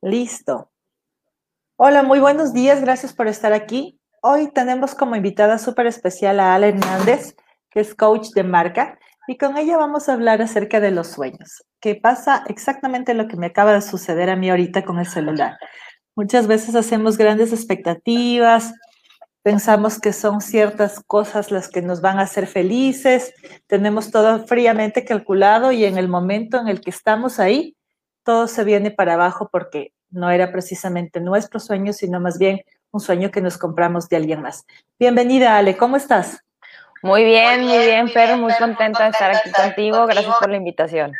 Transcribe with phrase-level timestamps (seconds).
[0.00, 0.70] Listo.
[1.76, 2.80] Hola, muy buenos días.
[2.80, 4.00] Gracias por estar aquí.
[4.22, 7.34] Hoy tenemos como invitada súper especial a Ale Hernández,
[7.68, 11.64] que es coach de marca, y con ella vamos a hablar acerca de los sueños,
[11.80, 15.58] que pasa exactamente lo que me acaba de suceder a mí ahorita con el celular.
[16.14, 18.72] Muchas veces hacemos grandes expectativas,
[19.42, 23.34] pensamos que son ciertas cosas las que nos van a hacer felices,
[23.66, 27.76] tenemos todo fríamente calculado y en el momento en el que estamos ahí,
[28.28, 33.00] todo se viene para abajo porque no era precisamente nuestro sueño, sino más bien un
[33.00, 34.66] sueño que nos compramos de alguien más.
[34.98, 36.44] Bienvenida, Ale, ¿cómo estás?
[37.02, 40.04] Muy bien, muy bien, Fer, muy contenta de estar aquí contigo.
[40.04, 41.12] Gracias por la invitación.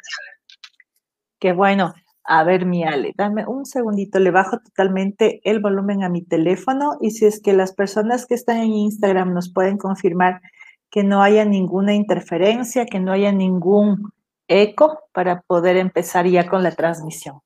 [1.38, 1.95] Qué bueno.
[2.24, 6.98] A ver, mi Ale, dame un segundito, le bajo totalmente el volumen a mi teléfono
[7.01, 10.43] y si es que las personas que están en Instagram nos pueden confirmar
[10.90, 14.12] que no haya ninguna interferencia, que no haya ningún
[14.48, 17.41] eco para poder empezar ya con la transmisión.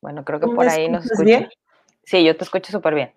[0.00, 1.24] Bueno, creo que por ahí nos escucha.
[1.24, 1.48] Bien?
[2.02, 3.14] Sí, yo te escucho súper bien.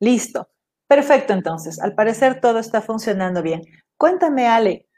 [0.00, 0.48] Listo.
[0.88, 1.80] Perfecto, entonces.
[1.80, 3.62] Al parecer todo está funcionando bien.
[3.96, 4.88] Cuéntame, Ale,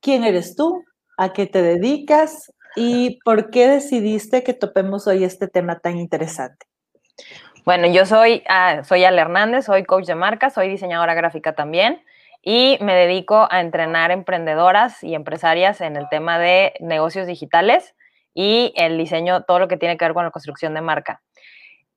[0.00, 0.82] ¿quién eres tú?
[1.18, 2.50] ¿A qué te dedicas?
[2.76, 6.66] ¿Y por qué decidiste que topemos hoy este tema tan interesante?
[7.66, 12.00] Bueno, yo soy, uh, soy Ale Hernández, soy coach de marca, soy diseñadora gráfica también
[12.50, 17.94] y me dedico a entrenar emprendedoras y empresarias en el tema de negocios digitales
[18.32, 21.20] y el diseño, todo lo que tiene que ver con la construcción de marca.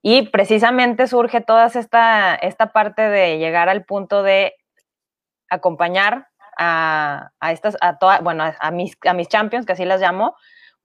[0.02, 4.56] Y precisamente surge toda esta, esta parte de llegar al punto de
[5.50, 10.02] acompañar a, a estas, a todas, bueno, a mis, a mis champions, que así las
[10.02, 10.36] llamo,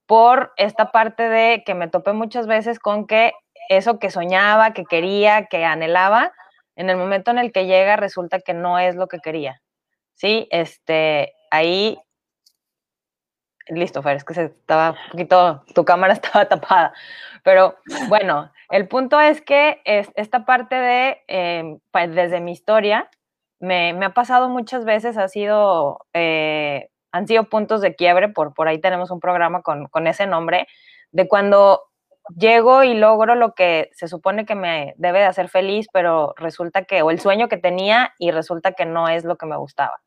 [0.06, 3.33] por esta parte de que me topé muchas veces con que
[3.69, 6.33] eso que soñaba, que quería, que anhelaba,
[6.77, 9.62] en el momento en el que llega resulta que no es lo que quería.
[10.14, 11.98] Sí, este, ahí,
[13.69, 16.92] listo, Fer, es que se estaba un poquito, tu cámara estaba tapada,
[17.42, 17.77] pero
[18.08, 23.10] bueno, el punto es que es, esta parte de, pues, desde mi historia,
[23.59, 28.53] me, me, ha pasado muchas veces, ha sido, eh, han sido puntos de quiebre, por,
[28.54, 30.66] por ahí tenemos un programa con, con ese nombre,
[31.12, 31.82] de cuando
[32.34, 36.84] llego y logro lo que se supone que me debe de hacer feliz, pero resulta
[36.84, 40.00] que, o el sueño que tenía y resulta que no es lo que me gustaba,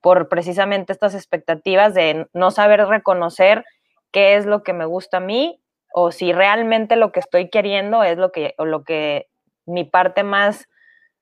[0.00, 3.64] por precisamente estas expectativas de no saber reconocer
[4.12, 5.60] qué es lo que me gusta a mí
[5.92, 9.28] o si realmente lo que estoy queriendo es lo que, o lo que
[9.66, 10.68] mi parte más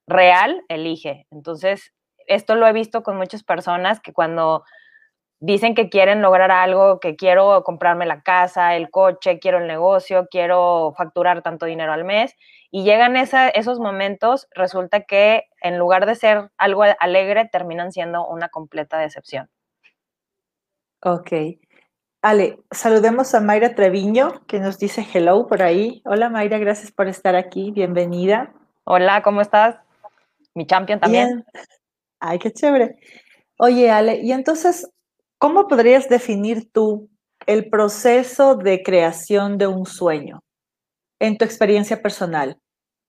[0.07, 1.27] real elige.
[1.31, 1.93] Entonces,
[2.27, 4.65] esto lo he visto con muchas personas que cuando
[5.45, 10.29] dicen que quieren lograr algo, que quiero comprarme la casa, el coche, quiero el negocio,
[10.31, 12.37] quiero facturar tanto dinero al mes,
[12.71, 18.51] y llegan esos momentos, resulta que en lugar de ser algo alegre, terminan siendo una
[18.51, 19.51] completa decepción.
[21.03, 21.33] Ok.
[22.23, 26.03] Ale, saludemos a Mayra Treviño, que nos dice hello por ahí.
[26.05, 28.55] Hola Mayra, gracias por estar aquí, bienvenida.
[28.85, 29.77] Hola, ¿cómo estás?
[30.55, 31.45] Mi champion también.
[32.21, 32.97] Ay, qué chévere.
[33.59, 34.89] Oye, Ale, y entonces,
[35.43, 37.11] ¿Cómo podrías definir tú
[37.49, 40.45] el proceso de creación de un sueño
[41.19, 42.61] en tu experiencia personal?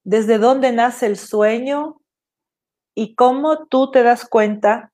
[0.04, 2.02] ¿Desde dónde nace el sueño
[2.96, 4.92] y cómo tú te das cuenta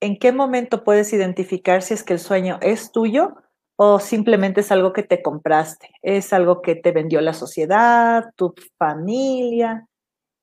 [0.00, 3.34] en qué momento puedes identificar si es que el sueño es tuyo
[3.74, 5.90] o simplemente es algo que te compraste?
[6.00, 9.88] ¿Es algo que te vendió la sociedad, tu familia?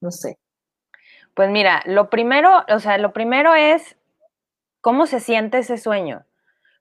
[0.01, 0.37] No sé.
[1.33, 3.95] Pues mira, lo primero, o sea, lo primero es
[4.83, 6.25] ¿Cómo se siente ese sueño?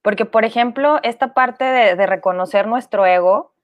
[0.03, 3.55] Porque, por ejemplo, esta parte de, reconocer nuestro ego,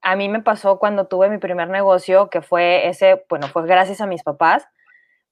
[0.00, 4.00] a mí me pasó cuando tuve mi primer negocio, que fue ese, bueno, fue gracias
[4.00, 4.64] a mis papás,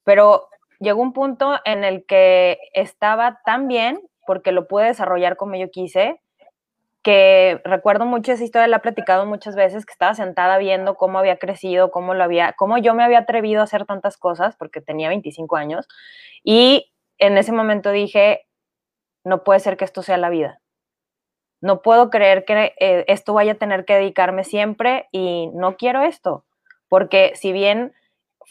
[0.03, 0.49] pero
[0.81, 5.71] llegó un punto en el que estaba tan bien, porque lo pude desarrollar como yo
[5.71, 6.21] quise,
[7.05, 11.21] que recuerdo mucho esa historia, la he platicado muchas veces, que estaba sentada viendo cómo
[11.21, 14.81] había crecido, cómo lo había, cómo yo me había atrevido a hacer tantas cosas, porque
[14.81, 15.87] tenía 25 años,
[16.43, 18.48] y en ese momento dije,
[19.29, 20.61] no puede ser que esto sea la vida.
[21.61, 26.03] No puedo creer que eh, esto vaya a tener que dedicarme siempre y no quiero
[26.03, 26.45] esto,
[26.89, 27.93] porque si bien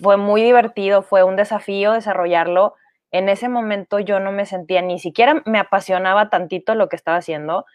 [0.01, 2.75] fue muy divertido, fue un desafío desarrollarlo,
[3.12, 7.18] en ese momento yo no me sentía, ni siquiera me apasionaba tantito lo que estaba
[7.18, 7.65] haciendo.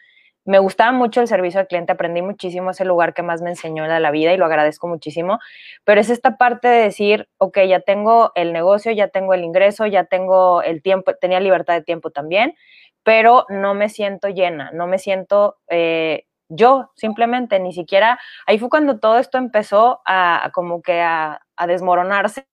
[0.44, 3.84] Me gustaba mucho el servicio al cliente, aprendí muchísimo, ese lugar que más me enseñó
[3.84, 5.38] en la vida y lo agradezco muchísimo,
[5.84, 9.86] pero es esta parte de decir, ok, ya tengo el negocio, ya tengo el ingreso,
[9.86, 12.54] ya tengo el tiempo, tenía libertad de tiempo también,
[13.02, 18.68] pero no me siento llena, no me siento eh, yo simplemente, ni siquiera, ahí fue
[18.68, 22.46] cuando todo esto empezó a, como que a, desmoronarse,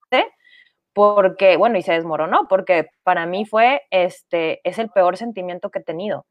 [0.93, 5.79] porque, bueno, y se desmoronó, porque para mí fue, este, es el peor sentimiento que
[5.79, 6.25] he tenido.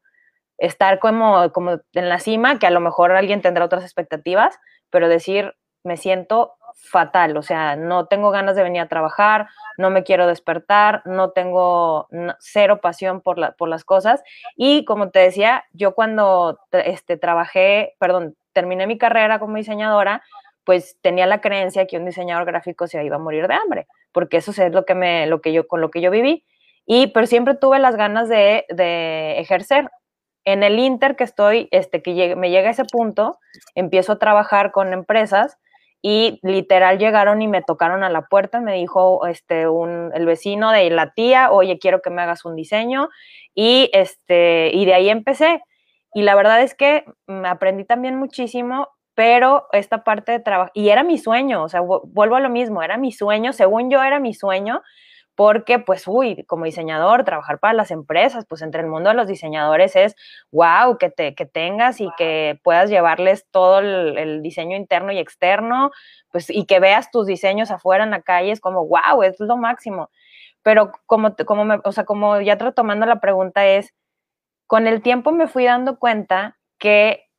[0.57, 4.57] estar como, como en la cima, que a lo mejor alguien tendrá otras expectativas,
[4.91, 9.47] pero decir, me siento fatal, o sea, no tengo ganas de venir a trabajar,
[9.77, 12.07] no me quiero despertar, no tengo
[12.39, 14.23] cero pasión por, por las cosas.
[14.55, 20.23] Y como te decía, yo cuando este, trabajé, perdón, terminé mi carrera como diseñadora,
[20.63, 24.37] pues tenía la creencia que un diseñador gráfico se iba a morir de hambre, porque
[24.37, 26.45] eso es lo que me, lo que yo, con lo que yo viví.
[26.85, 29.89] Y, pero siempre tuve las ganas de, de ejercer.
[30.45, 33.37] En el Inter que estoy, este, que me llega a ese punto,
[33.75, 35.57] empiezo a trabajar con empresas
[36.01, 40.71] y literal llegaron y me tocaron a la puerta, me dijo este un, el vecino
[40.71, 43.09] de la tía, oye, quiero que me hagas un diseño
[43.53, 45.61] y este y de ahí empecé.
[46.13, 50.89] Y la verdad es que me aprendí también muchísimo, pero esta parte de trabajo y
[50.89, 54.19] era mi sueño, o sea, vuelvo a lo mismo, era mi sueño, según yo era
[54.19, 54.81] mi sueño
[55.39, 59.25] porque pues, uy, como diseñador, trabajar para las empresas, pues entre el mundo de los
[59.25, 60.17] diseñadores es,
[60.51, 65.91] wow, que, te, que tengas y que puedas llevarles todo el, diseño interno y externo,
[66.29, 69.55] pues, y que veas tus diseños afuera en la calle, es como, wow, es lo
[69.55, 70.09] máximo.
[70.61, 73.93] Pero como, como, me, o sea, como ya retomando la pregunta es,
[74.67, 77.29] con el tiempo me fui dando cuenta que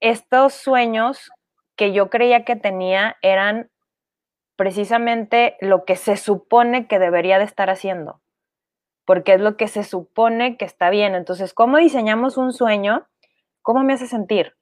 [0.00, 1.30] estos sueños
[1.76, 3.70] que yo creía que tenía eran
[4.56, 8.20] precisamente lo que se supone que debería de estar haciendo,
[9.04, 11.14] porque es lo que se supone que está bien.
[11.14, 13.06] Entonces, ¿cómo diseñamos un sueño?
[13.62, 14.54] ¿Cómo me hace sentir?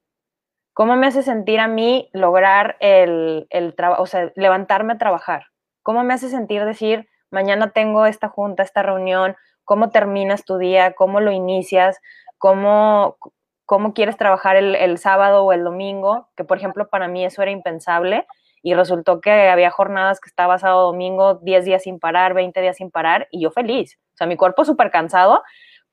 [0.73, 5.47] ¿Cómo me hace sentir a mí lograr el, el trabajo, o sea, levantarme a trabajar?
[5.83, 9.35] ¿Cómo me hace sentir decir, mañana tengo esta junta, esta reunión?
[9.65, 10.93] ¿Cómo terminas tu día?
[10.93, 11.99] ¿Cómo lo inicias?
[12.37, 13.17] ¿Cómo,
[13.65, 16.29] cómo quieres trabajar el, el sábado o el domingo?
[16.35, 18.25] Que, por ejemplo, para mí eso era impensable
[18.61, 22.77] y resultó que había jornadas que estaba sábado, domingo, 10 días sin parar, 20 días
[22.77, 23.99] sin parar y yo feliz.
[24.13, 25.43] O sea, mi cuerpo súper cansado,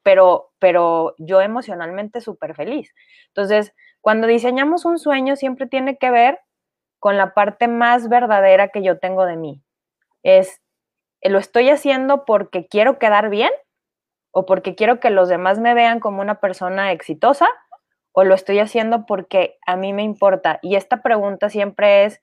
[0.03, 2.95] pero, pero yo emocionalmente súper feliz.
[3.29, 6.41] Entonces, cuando diseñamos un sueño siempre tiene que ver
[6.99, 9.63] con la parte más verdadera que yo tengo de mí.
[10.23, 10.61] Es,
[11.23, 13.51] ¿lo estoy haciendo porque quiero quedar bien?
[14.31, 17.49] ¿O porque quiero que los demás me vean como una persona exitosa?
[18.13, 20.59] ¿O lo estoy haciendo porque a mí me importa?
[20.63, 22.21] Y esta pregunta siempre es,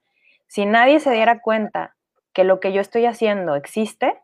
[0.47, 1.95] si nadie se diera cuenta
[2.33, 4.21] que lo que yo estoy haciendo existe,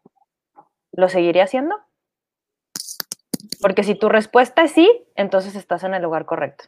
[0.91, 1.75] ¿lo seguiría haciendo?
[3.61, 6.65] Porque si tu respuesta es sí, entonces estás en el lugar correcto.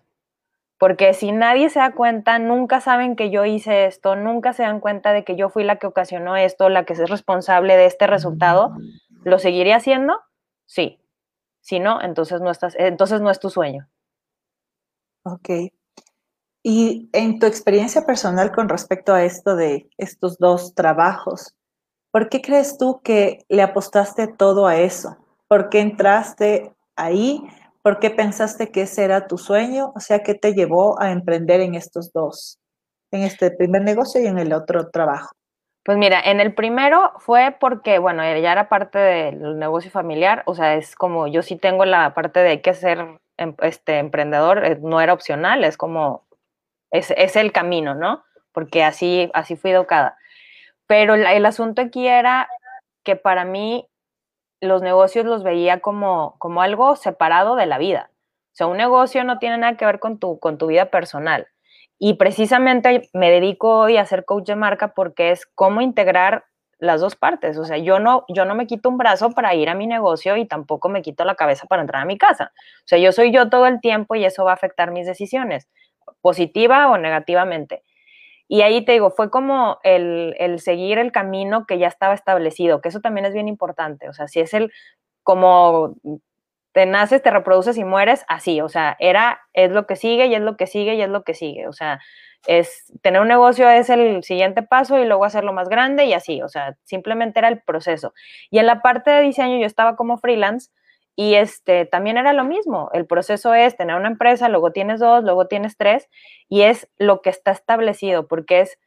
[0.78, 4.80] Porque si nadie se da cuenta, nunca saben que yo hice esto, nunca se dan
[4.80, 8.08] cuenta de que yo fui la que ocasionó esto, la que es responsable de este
[8.08, 8.76] resultado,
[9.24, 10.20] ¿lo seguiría haciendo?
[10.66, 11.00] Sí.
[11.62, 13.88] Si no, entonces no, estás, entonces no es tu sueño.
[15.24, 15.50] Ok.
[16.64, 21.54] Y en tu experiencia personal con respecto a esto de estos dos trabajos,
[22.10, 25.18] ¿por qué crees tú que le apostaste todo a eso?
[25.50, 27.44] ¿Por qué entraste ahí?
[27.82, 29.92] ¿Por qué pensaste que ese era tu sueño?
[29.94, 32.60] O sea, ¿qué te llevó a emprender en estos dos?
[33.12, 35.36] En este primer negocio y en el otro trabajo.
[35.84, 40.56] Pues mira, en el primero fue porque, bueno, ya era parte del negocio familiar, o
[40.56, 44.80] sea, es como yo sí tengo la parte de que ser em, este emprendedor, eh,
[44.82, 46.24] no era opcional, es como
[46.94, 48.24] es, el camino, ¿no?
[48.52, 50.18] Porque así, así fui educada.
[50.88, 52.48] Pero el, asunto aquí era
[53.04, 53.88] que para mí
[54.62, 58.12] los negocios los veía como, como algo separado de la vida.
[58.54, 61.48] O sea, un negocio no tiene nada que ver con tu, con tu vida personal.
[61.98, 66.46] Y precisamente me dedico hoy a ser coach de marca porque es cómo integrar
[66.78, 67.58] las dos partes.
[67.58, 70.38] O sea, yo no, yo no me quito un brazo para ir a mi negocio
[70.38, 72.52] y tampoco me quito la cabeza para entrar a mi casa.
[72.56, 75.68] O sea, yo soy yo todo el tiempo y eso va a afectar mis decisiones
[76.22, 77.84] positiva o negativamente.
[78.48, 82.90] Y ahí te digo, fue como el, seguir el camino que ya estaba establecido, que
[82.90, 84.10] eso también es bien importante.
[84.10, 84.72] O sea, si es el
[85.24, 85.96] como
[86.74, 90.36] te naces, te reproduces y mueres, así, o sea, era, es lo que sigue y
[90.36, 91.68] es lo que sigue y es lo que sigue.
[91.68, 92.00] O sea,
[92.48, 96.42] es tener un negocio es el siguiente paso y luego hacerlo más grande y así,
[96.42, 98.14] o sea, simplemente era el proceso.
[98.50, 100.72] Y en la parte de diseño yo estaba como freelance
[101.16, 102.90] y este, también era lo mismo.
[102.94, 106.10] El proceso es tener una empresa, luego tienes dos, luego tienes tres,
[106.50, 108.80] y es lo que está establecido, porque es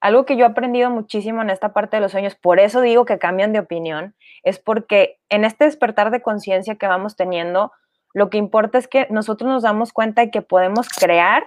[0.00, 2.34] algo que yo he aprendido muchísimo en esta parte de los sueños.
[2.34, 6.86] Por eso digo que cambian de opinión, es porque en este despertar de conciencia que
[6.86, 7.72] vamos teniendo,
[8.12, 11.44] lo que importa es que nosotros nos damos cuenta de que podemos crear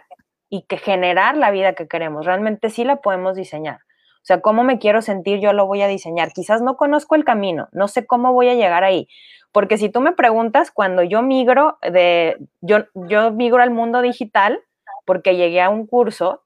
[0.49, 2.25] y que generar la vida que queremos.
[2.25, 3.79] Realmente sí la podemos diseñar.
[4.27, 6.33] O sea, cómo me quiero sentir, yo lo voy a diseñar.
[6.33, 9.07] Quizás no conozco el camino, no sé cómo voy a llegar ahí,
[9.53, 14.59] porque si tú me preguntas, cuando yo migro de, yo, yo migro al mundo digital,
[15.05, 16.43] porque llegué a un curso,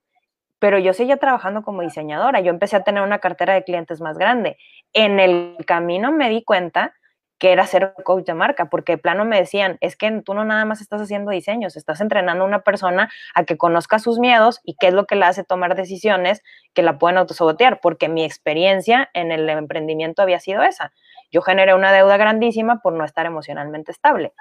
[0.59, 2.39] pero yo seguía trabajando como diseñadora.
[2.41, 4.57] Yo empecé a tener una cartera de clientes más grande.
[4.93, 6.93] En el camino me di cuenta
[7.41, 10.45] que era ser coach de marca, porque de plano me decían, es que tú no
[10.45, 14.61] nada más estás haciendo diseños, estás entrenando a una persona a que conozca sus miedos
[14.63, 16.43] y qué es lo que le hace tomar decisiones
[16.75, 20.93] que la pueden autosabotear, porque mi experiencia en el emprendimiento había sido esa.
[21.31, 24.33] Yo generé una deuda grandísima por no estar emocionalmente estable.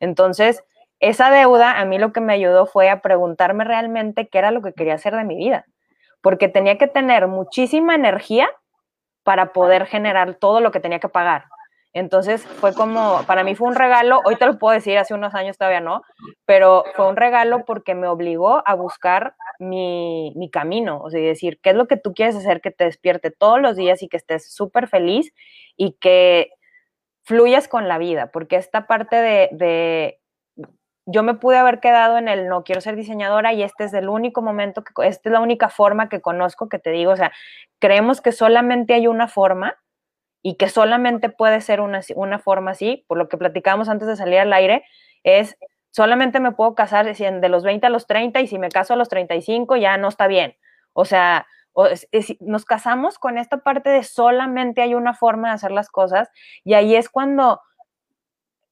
[0.00, 0.64] Entonces,
[0.98, 4.62] esa deuda a mí lo que me ayudó fue a preguntarme realmente qué era lo
[4.62, 5.66] que quería hacer de mi vida,
[6.22, 8.48] porque tenía que tener muchísima energía
[9.24, 11.48] para poder generar todo lo que tenía que pagar
[11.98, 15.34] entonces fue como, para mí fue un regalo, hoy te lo puedo decir, hace unos
[15.34, 16.02] años todavía no,
[16.44, 21.58] pero fue un regalo porque me obligó a buscar mi, mi camino, o sea, decir,
[21.62, 24.18] ¿qué es lo que tú quieres hacer que te despierte todos los días y que
[24.18, 25.32] estés súper feliz
[25.76, 26.50] y que
[27.24, 28.30] fluyas con la vida?
[28.30, 30.20] Porque esta parte de,
[31.06, 34.10] yo me pude haber quedado en el no quiero ser diseñadora y este es el
[34.10, 37.32] único momento, que, esta es la única forma que conozco que te digo, o sea,
[37.78, 39.78] creemos que solamente hay una forma
[40.46, 44.14] y que solamente puede ser una, una forma así, por lo que platicábamos antes de
[44.14, 44.84] salir al aire,
[45.24, 45.58] es
[45.90, 48.96] solamente me puedo casar de los 20 a los 30 y si me caso a
[48.96, 50.54] los 35 ya no está bien.
[50.92, 51.48] O sea,
[52.38, 56.30] nos casamos con esta parte de solamente hay una forma de hacer las cosas
[56.62, 57.60] y ahí es cuando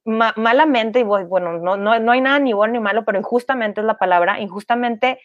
[0.04, 3.84] malamente, y bueno, no, no, no hay nada ni bueno ni malo, pero injustamente es
[3.84, 5.18] la palabra, injustamente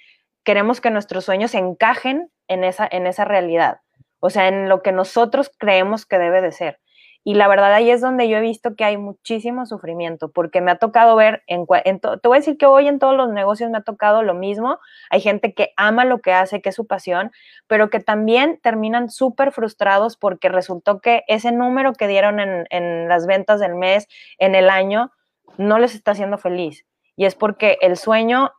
[0.43, 3.81] queremos que nuestros sueños encajen en esa, en esa realidad
[4.19, 6.79] o sea, en lo que nosotros creemos que debe de ser.
[7.23, 10.71] Y la verdad ahí es donde yo he visto que hay muchísimo sufrimiento, porque me
[10.71, 13.77] ha tocado ver, en, te voy a decir que hoy en todos los negocios me
[13.77, 17.31] ha tocado lo mismo, hay gente que ama lo que hace, que es su pasión,
[17.67, 23.09] pero que también terminan súper frustrados porque resultó que ese número que dieron en, en
[23.09, 24.07] las ventas del mes,
[24.37, 25.11] en el año,
[25.57, 26.85] no les está haciendo feliz.
[27.17, 28.53] Y es porque el sueño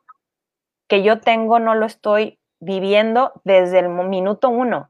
[0.87, 4.89] que yo tengo no lo estoy viviendo desde el minuto uno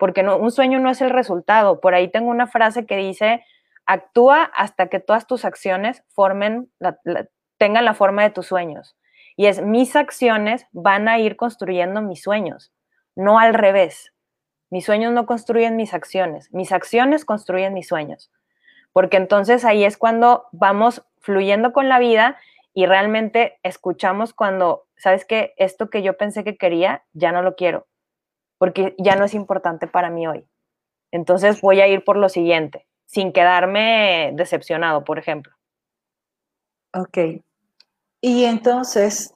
[0.00, 1.78] porque un sueño no es el resultado.
[1.78, 3.44] Por ahí tengo una frase que dice,
[3.84, 6.72] actúa hasta que todas tus acciones formen,
[7.58, 8.96] tengan la forma de tus sueños.
[9.36, 12.72] Y es, mis acciones van a ir construyendo mis sueños,
[13.14, 14.14] no al revés.
[14.70, 18.32] Mis sueños no construyen mis acciones, mis acciones construyen mis sueños.
[18.92, 22.38] Porque entonces ahí es cuando vamos fluyendo con la vida
[22.72, 25.52] y realmente escuchamos cuando, ¿sabes qué?
[25.58, 27.86] Esto que yo pensé que quería, ya no lo quiero
[28.60, 30.44] porque ya no es importante para mí hoy.
[31.10, 35.54] Entonces voy a ir por lo siguiente, sin quedarme decepcionado, por ejemplo.
[36.92, 37.42] Ok.
[38.20, 39.34] Y entonces,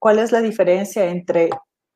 [0.00, 1.50] ¿cuál es la diferencia entre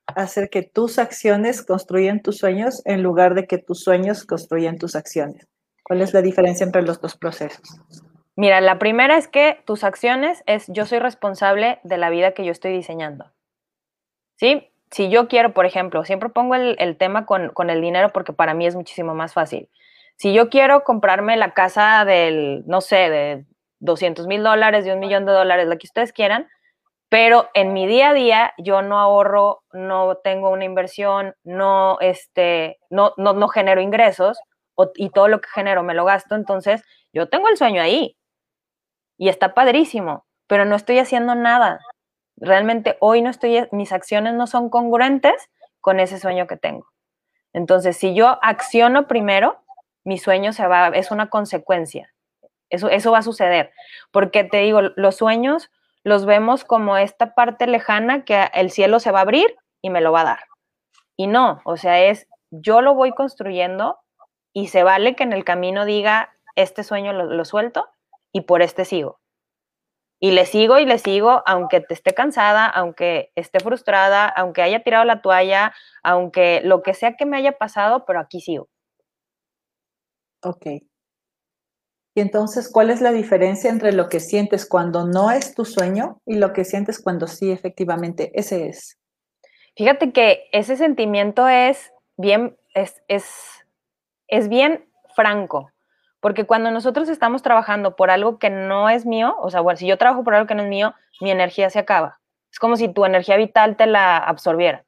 [0.06, 4.94] hacer que tus acciones construyan tus sueños en lugar de que tus sueños construyan tus
[4.94, 5.48] acciones?
[5.82, 7.80] ¿Cuál es la diferencia entre los dos procesos?
[8.36, 12.44] Mira, la primera es que tus acciones es yo soy responsable de la vida que
[12.44, 13.32] yo estoy diseñando.
[14.36, 14.71] ¿Sí?
[14.92, 18.66] Si yo quiero, por ejemplo, siempre pongo el, tema con, el dinero porque para mí
[18.66, 19.70] es muchísimo más fácil.
[20.16, 23.46] Si yo quiero comprarme la casa del, no sé, de
[23.80, 26.46] 200 mil dólares, de un millón de dólares, lo que ustedes quieran,
[27.08, 32.78] pero en mi día a día yo no ahorro, no tengo una inversión, no, este,
[32.90, 34.38] no, no, no genero ingresos
[34.96, 36.82] y todo lo que genero me lo gasto, entonces
[37.14, 38.16] yo tengo el sueño ahí
[39.16, 41.80] y está padrísimo, pero no estoy haciendo nada
[42.42, 46.86] realmente hoy no estoy, mis acciones no son congruentes con ese sueño que tengo.
[47.52, 49.62] Entonces, si yo acciono primero,
[50.04, 52.12] mi sueño se va, es una consecuencia.
[52.68, 53.72] Eso, eso va a suceder.
[54.10, 55.70] Porque te digo, los sueños
[56.02, 60.00] los vemos como esta parte lejana que el cielo se va a abrir y me
[60.00, 60.44] lo va a dar.
[61.16, 63.98] Y no, o sea, es yo lo voy construyendo
[64.52, 67.88] y se vale que en el camino diga, este sueño lo suelto
[68.32, 69.21] y por este sigo.
[70.24, 74.84] Y le sigo y le sigo, aunque te esté cansada, aunque esté frustrada, aunque haya
[74.84, 75.74] tirado la toalla,
[76.04, 78.68] aunque lo que sea que me haya pasado, pero aquí sigo.
[80.44, 80.66] Ok.
[82.14, 86.20] Y entonces, ¿cuál es la diferencia entre lo que sientes cuando no es tu sueño
[86.24, 89.00] y lo que sientes cuando sí, efectivamente, ese es?
[89.76, 93.26] Fíjate que ese sentimiento es bien, es, es,
[94.28, 95.71] es bien franco.
[96.22, 99.98] Porque cuando nosotros estamos trabajando por algo que no es mío, o sea, si yo
[99.98, 102.20] trabajo por algo que no es mío, mi energía se acaba.
[102.52, 104.84] Es como si tu energía vital te la absorbiera.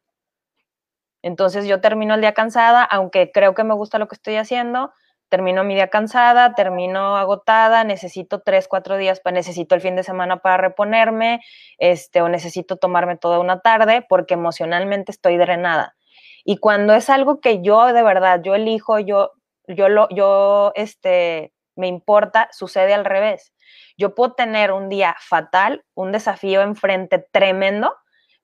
[1.23, 4.93] Entonces yo termino el día cansada, aunque creo que me gusta lo que estoy haciendo,
[5.29, 10.05] termino mi día cansada, termino agotada, necesito tres, cuatro días, para, necesito el fin de
[10.05, 11.41] semana para reponerme,
[11.79, 15.97] este, o necesito tomarme toda una tarde porque emocionalmente estoy drenada.
[16.45, 19.33] Y cuando es algo que yo de verdad, yo elijo, yo
[19.67, 23.53] yo, lo, yo este, me importa, sucede al revés.
[23.97, 27.97] Yo puedo tener un día fatal, un desafío enfrente tremendo,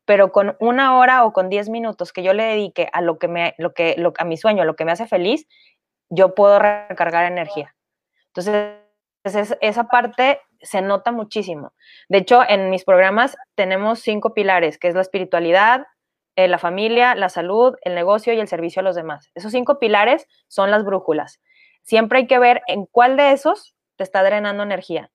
[0.05, 3.29] pero con una hora o con diez minutos que yo le dedique a lo que
[3.29, 5.47] me, lo que, lo, a mi sueño, lo que me hace feliz,
[6.09, 7.75] yo puedo recargar energía.
[8.27, 8.77] Entonces,
[9.61, 11.75] esa parte se nota muchísimo.
[12.09, 15.87] De hecho, en mis programas tenemos cinco pilares, que es la espiritualidad,
[16.45, 19.31] eh, la familia, la salud, el negocio y el servicio a los demás.
[19.35, 21.41] Esos cinco pilares son las brújulas.
[21.83, 25.11] Siempre hay que ver en cuál de esos te está drenando energía,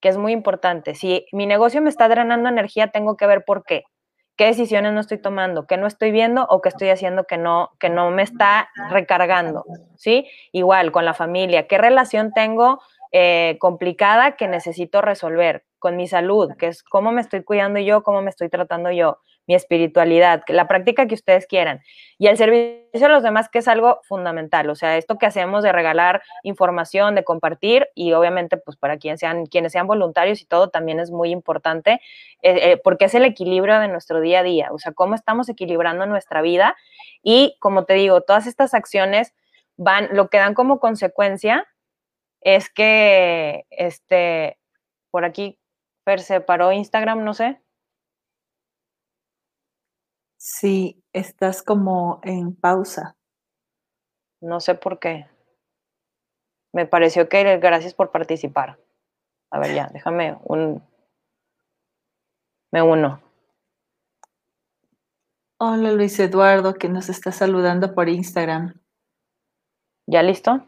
[0.00, 0.94] que es muy importante.
[0.94, 3.84] Si mi negocio me está drenando energía, tengo que ver por qué.
[4.36, 5.66] ¿Qué decisiones no estoy tomando?
[5.66, 9.64] ¿Qué no estoy viendo o qué estoy haciendo que no, que no me está recargando?
[9.96, 10.26] ¿Sí?
[10.52, 11.66] Igual con la familia.
[11.66, 12.80] ¿Qué relación tengo
[13.12, 18.02] eh, complicada que necesito resolver con mi salud, que es cómo me estoy cuidando yo,
[18.02, 19.18] cómo me estoy tratando yo,
[19.50, 21.80] mi espiritualidad, la práctica que ustedes quieran.
[22.18, 25.64] Y el servicio a los demás, que es algo fundamental, o sea, esto que hacemos
[25.64, 30.44] de regalar información, de compartir, y obviamente, pues para quienes sean, quienes sean voluntarios y
[30.44, 31.94] todo, también es muy importante,
[32.42, 35.48] eh, eh, porque es el equilibrio de nuestro día a día, o sea, cómo estamos
[35.48, 36.76] equilibrando nuestra vida.
[37.24, 39.34] Y como te digo, todas estas acciones
[39.76, 41.66] van, lo que dan como consecuencia
[42.40, 44.58] es que, este,
[45.10, 45.58] por aquí,
[46.04, 47.60] Fer, se paró Instagram, no sé.
[50.42, 53.14] Sí, estás como en pausa.
[54.40, 55.28] No sé por qué.
[56.72, 58.78] Me pareció que gracias por participar.
[59.50, 60.82] A ver, ya, déjame un.
[62.72, 63.20] Me uno.
[65.58, 68.80] Hola Luis Eduardo, que nos está saludando por Instagram.
[70.06, 70.66] ¿Ya listo?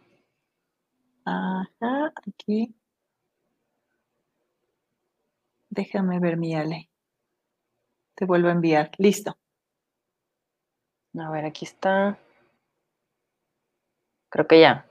[1.25, 2.75] Ajá, aquí.
[5.71, 6.91] Déjame ver mi Ale.
[8.15, 8.91] Te vuelvo a enviar.
[8.99, 9.39] Listo.
[11.19, 12.19] A ver, aquí está.
[14.31, 14.87] Creo que ya.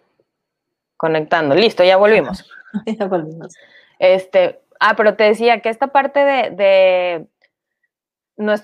[0.97, 1.55] Conectando.
[1.55, 2.49] Listo, ya volvimos.
[2.85, 3.55] ya volvimos.
[3.99, 7.27] Este, ah, pero te decía que esta parte de, de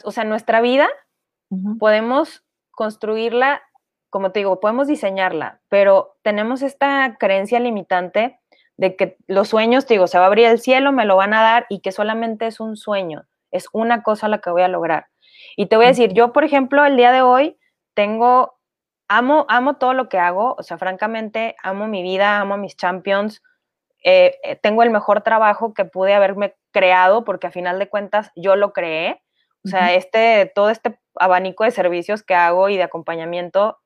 [0.03, 0.87] o sea, nuestra vida
[1.79, 3.61] podemos construirla
[4.09, 8.39] como te digo, podemos diseñarla, pero tenemos esta creencia limitante
[8.77, 11.33] de que los sueños, te digo, se va a abrir el cielo, me lo van
[11.33, 14.67] a dar y que solamente es un sueño, es una cosa la que voy a
[14.67, 15.07] lograr.
[15.55, 17.57] Y te voy a decir, yo, por ejemplo, el día de hoy
[17.93, 18.59] tengo,
[19.07, 22.75] amo, amo todo lo que hago, o sea, francamente, amo mi vida, amo a mis
[22.75, 23.41] champions,
[24.03, 28.31] eh, eh, tengo el mejor trabajo que pude haberme creado porque a final de cuentas
[28.35, 29.21] yo lo creé.
[29.65, 33.79] O sea, este, todo este abanico de servicios que hago y de acompañamiento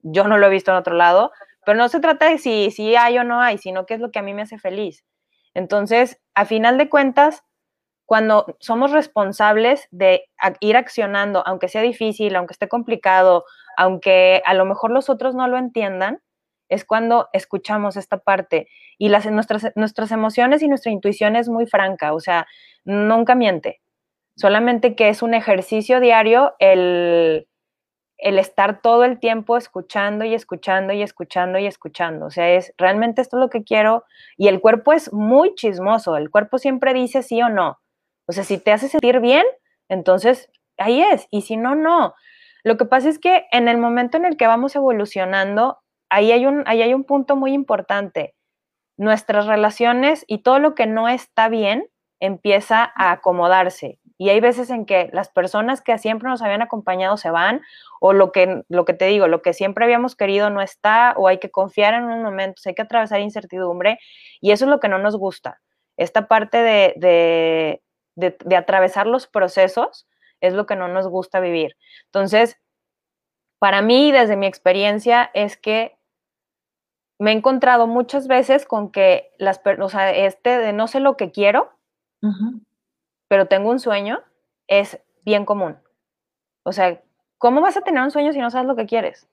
[0.00, 1.32] yo no lo he visto en otro lado,
[1.64, 4.10] pero no se trata de si, si hay o no hay, sino qué es lo
[4.10, 5.04] que a mí me hace feliz.
[5.54, 7.42] Entonces, a final de cuentas,
[8.06, 10.24] cuando somos responsables de
[10.60, 13.44] ir accionando, aunque sea difícil, aunque esté complicado,
[13.76, 16.20] aunque a lo mejor los otros no lo entiendan,
[16.68, 18.68] es cuando escuchamos esta parte.
[18.98, 22.46] Y las, nuestras, nuestras emociones y nuestra intuición es muy franca, o sea,
[22.84, 23.80] nunca miente.
[24.36, 27.46] Solamente que es un ejercicio diario el,
[28.18, 32.26] el estar todo el tiempo escuchando y escuchando y escuchando y escuchando.
[32.26, 34.04] O sea, es realmente esto es lo que quiero.
[34.36, 36.16] Y el cuerpo es muy chismoso.
[36.16, 37.78] El cuerpo siempre dice sí o no.
[38.26, 39.44] O sea, si te hace sentir bien,
[39.88, 41.26] entonces ahí es.
[41.30, 42.14] Y si no, no.
[42.64, 46.46] Lo que pasa es que en el momento en el que vamos evolucionando, ahí hay
[46.46, 48.34] un, ahí hay un punto muy importante.
[48.96, 51.88] Nuestras relaciones y todo lo que no está bien
[52.20, 53.98] empieza a acomodarse.
[54.16, 57.62] Y hay veces en que las personas que siempre nos habían acompañado se van,
[58.00, 61.28] o lo que, lo que te digo, lo que siempre habíamos querido no está, o
[61.28, 63.98] hay que confiar en un momento, hay que atravesar incertidumbre,
[64.40, 65.60] y eso es lo que no nos gusta.
[65.96, 67.82] Esta parte de, de
[68.56, 70.06] atravesar los procesos
[70.40, 71.76] es lo que no nos gusta vivir.
[72.06, 72.60] Entonces,
[73.58, 75.96] para mí, desde mi experiencia, es que
[77.18, 81.16] me he encontrado muchas veces con que las, o sea, este de no sé lo
[81.16, 81.72] que quiero,
[83.28, 84.22] pero tengo un sueño,
[84.66, 85.78] es bien común.
[86.64, 87.02] O sea,
[87.38, 89.28] ¿cómo vas a tener un sueño si no sabes lo que quieres?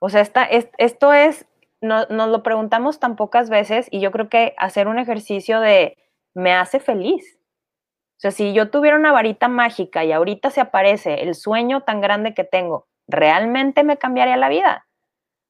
[0.00, 1.46] O sea, esta, esto es,
[1.80, 5.98] no, nos lo preguntamos tan pocas veces y yo creo que hacer un ejercicio de
[6.34, 7.38] me hace feliz.
[8.18, 12.00] O sea, si yo tuviera una varita mágica y ahorita se aparece el sueño tan
[12.00, 14.86] grande que tengo, ¿realmente me cambiaría la vida?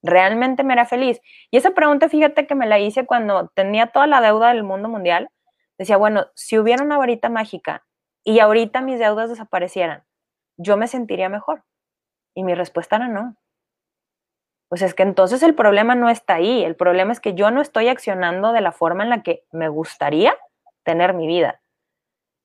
[0.02, 1.20] ¿Realmente me hará feliz?
[1.50, 4.88] Y esa pregunta, fíjate que me la hice cuando tenía toda la deuda del mundo
[4.88, 5.30] mundial
[5.80, 7.86] decía, bueno, si hubiera una varita mágica
[8.22, 10.04] y ahorita mis deudas desaparecieran,
[10.58, 11.64] yo me sentiría mejor.
[12.34, 13.36] Y mi respuesta era no.
[14.68, 17.62] Pues es que entonces el problema no está ahí, el problema es que yo no
[17.62, 20.36] estoy accionando de la forma en la que me gustaría
[20.84, 21.60] tener mi vida.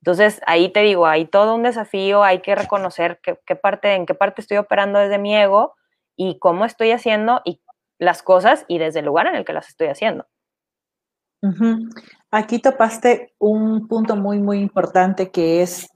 [0.06, 4.14] Entonces, ahí te digo, hay todo un desafío, hay que reconocer qué, parte, en qué
[4.14, 5.74] parte estoy operando desde mi ego
[6.16, 7.60] y cómo estoy haciendo y
[7.98, 10.28] las cosas y desde el lugar en el que las estoy haciendo.
[12.30, 15.88] Aquí topaste un punto muy, muy importante que es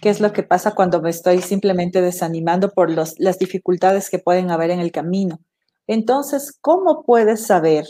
[0.00, 4.50] qué es lo que pasa cuando me estoy simplemente desanimando por las dificultades que pueden
[4.50, 5.38] haber en el camino.
[5.86, 7.86] Entonces, ¿cómo puedes saber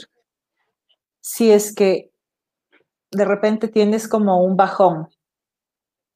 [1.20, 2.09] si es que
[3.10, 5.08] de repente tienes como un bajón?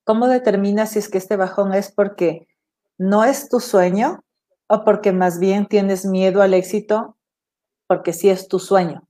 [0.05, 2.47] ¿Cómo determinas si es que este bajón es porque
[2.99, 4.23] no es tu sueño
[4.67, 7.17] o porque más bien tienes miedo al éxito
[7.87, 9.03] porque sí es tu sueño?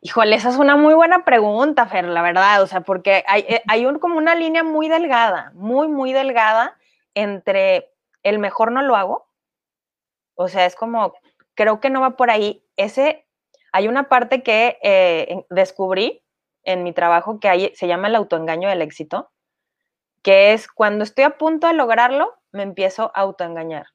[0.00, 3.62] Híjole, esa es una muy buena pregunta, Fer, la verdad, o sea, porque hay, eh,
[3.66, 6.76] hay un, como una línea muy delgada, muy, muy delgada
[7.14, 7.90] entre
[8.22, 9.28] el mejor no lo hago,
[10.34, 11.14] o sea, es como,
[11.54, 12.64] creo que no va por ahí.
[12.76, 13.23] Ese,
[13.74, 16.22] hay una parte que eh, descubrí
[16.62, 19.32] en mi trabajo que se llama el autoengaño del éxito,
[20.22, 23.86] que es cuando estoy a punto de lograrlo, me empiezo a autoengañar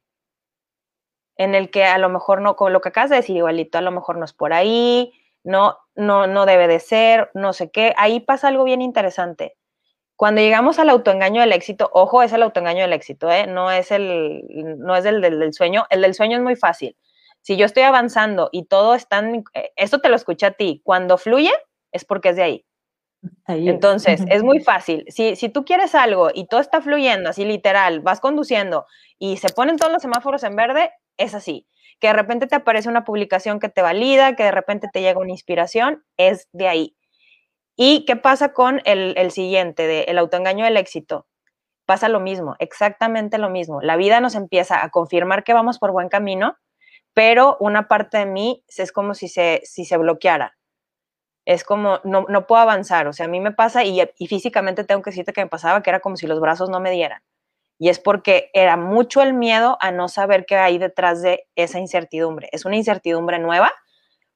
[1.37, 3.81] en el que a lo mejor no, como lo que acabas de decir igualito, a
[3.81, 5.13] lo mejor no es por ahí,
[5.45, 7.93] no, no, no debe de ser, no sé qué.
[7.95, 9.55] Ahí pasa algo bien interesante.
[10.17, 13.47] Cuando llegamos al autoengaño del éxito, ojo, es el autoengaño del éxito, ¿eh?
[13.47, 14.43] no es el,
[14.79, 15.85] no es el del, sueño.
[15.89, 16.97] El del sueño es muy fácil.
[17.41, 20.81] Si yo estoy avanzando y todo está, en, eh, esto te lo escuché a ti,
[20.83, 21.51] cuando fluye
[21.91, 22.65] es porque es de ahí.
[23.47, 25.03] Entonces, es muy fácil.
[25.09, 28.85] Si, si tú quieres algo y todo está fluyendo, así literal, vas conduciendo
[29.17, 31.67] y se ponen todos los semáforos en verde, es así
[31.99, 35.19] que de repente te aparece una publicación que te valida, que de repente te llega
[35.19, 36.95] una inspiración, es de ahí.
[37.75, 41.27] ¿Y qué pasa con el, siguiente, de el autoengaño del éxito?
[41.85, 43.81] Pasa lo mismo, exactamente lo mismo.
[43.81, 46.57] La vida nos empieza a confirmar que vamos por buen camino,
[47.19, 50.57] pero una parte de mí es como si se, si se bloqueara.
[51.43, 53.07] Es como, no, no puedo avanzar.
[53.07, 55.89] O sea, a mí me pasa y, físicamente tengo que decirte que me pasaba que
[55.89, 57.21] era como si los brazos no me dieran.
[57.77, 61.79] Y es porque era mucho el miedo a no saber qué hay detrás de esa
[61.79, 62.47] incertidumbre.
[62.53, 63.69] Es una incertidumbre nueva,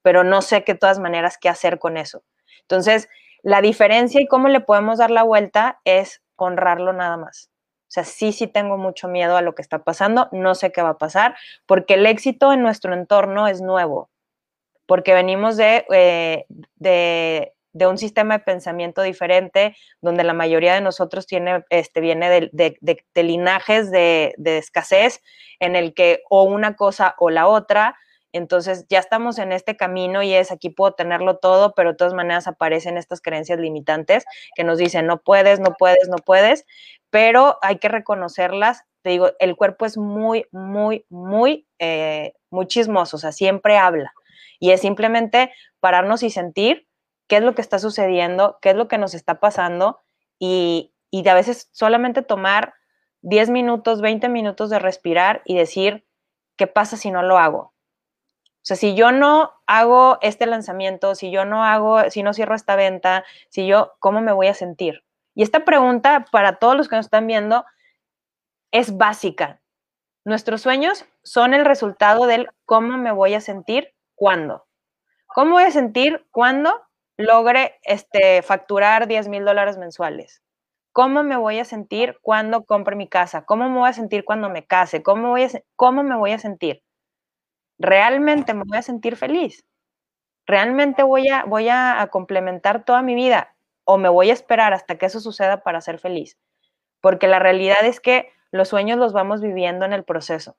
[0.01, 2.25] pero no sé de todas maneras qué hacer con eso.
[2.63, 3.07] Entonces,
[3.43, 7.49] la diferencia y cómo le podemos dar la vuelta es honrarlo nada más.
[7.93, 10.81] O sea, sí, sí tengo mucho miedo a lo que está pasando, no sé qué
[10.81, 11.35] va a pasar,
[11.67, 14.09] porque el éxito en nuestro entorno es nuevo,
[14.87, 20.81] porque venimos de, eh, de de un sistema de pensamiento diferente, donde la mayoría de
[20.81, 22.77] nosotros tiene, este, viene de,
[23.15, 25.21] linajes de, escasez,
[25.59, 27.97] en el que o una cosa o la otra,
[28.33, 32.13] entonces ya estamos en este camino y es aquí puedo tenerlo todo, pero de todas
[32.13, 36.65] maneras aparecen estas creencias limitantes que nos dicen no puedes, no puedes, no puedes,
[37.11, 38.83] pero hay que reconocerlas.
[39.03, 44.13] Te digo, el cuerpo es muy, muy, muy, eh, muy chismoso, o sea, siempre habla.
[44.59, 46.87] Y es simplemente pararnos y sentir
[47.27, 49.99] qué es lo que está sucediendo, qué es lo que nos está pasando
[50.39, 52.73] y, y a veces solamente tomar
[53.21, 56.05] 10 minutos, 20 minutos de respirar y decir,
[56.57, 57.72] ¿qué pasa si no lo hago?
[58.63, 62.55] O sea, si yo no hago este lanzamiento, si yo no hago, si no cierro
[62.55, 65.03] esta venta, si yo, ¿cómo me voy a sentir?
[65.35, 67.65] Y esta pregunta para todos los que nos están viendo
[68.71, 69.59] es básica.
[70.23, 74.65] Nuestros sueños son el resultado del cómo me voy a sentir cuándo.
[75.27, 76.73] ¿Cómo voy a sentir cuándo
[77.17, 80.41] logre este, facturar 10 mil dólares mensuales?
[80.93, 83.43] ¿Cómo me voy a sentir cuando compre mi casa?
[83.43, 85.03] ¿Cómo me voy a sentir cuando me case?
[85.03, 86.81] ¿Cómo, voy a, cómo me voy a sentir?
[87.83, 89.65] ¿Realmente me voy a sentir feliz?
[90.47, 93.55] ¿Realmente voy a, voy a complementar toda mi vida?
[93.83, 96.39] ¿O me voy a esperar hasta que eso suceda para ser feliz?
[97.01, 100.55] Porque la realidad es que los sueños los vamos viviendo en el proceso.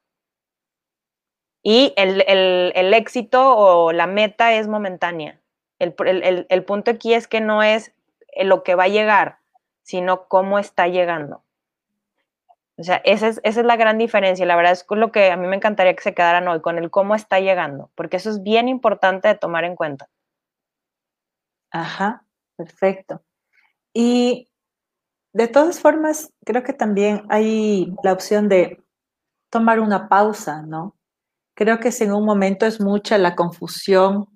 [1.62, 5.40] Y el, el éxito o la meta es momentánea.
[5.78, 7.92] El, punto aquí es que no es
[8.42, 9.38] lo que va a llegar,
[9.82, 11.43] sino cómo está llegando.
[12.76, 14.44] O sea, esa es, esa es la gran diferencia.
[14.46, 16.90] La verdad es lo que a mí me encantaría que se quedaran hoy, con el
[16.90, 20.08] cómo está llegando, porque eso es bien importante de tomar en cuenta.
[21.70, 22.24] Ajá,
[22.56, 23.22] perfecto.
[23.92, 24.48] Y
[25.32, 28.82] de todas formas, creo que también hay la opción de
[29.50, 30.96] tomar una pausa, ¿no?
[31.56, 34.26] Creo que si en un momento es mucha la confusión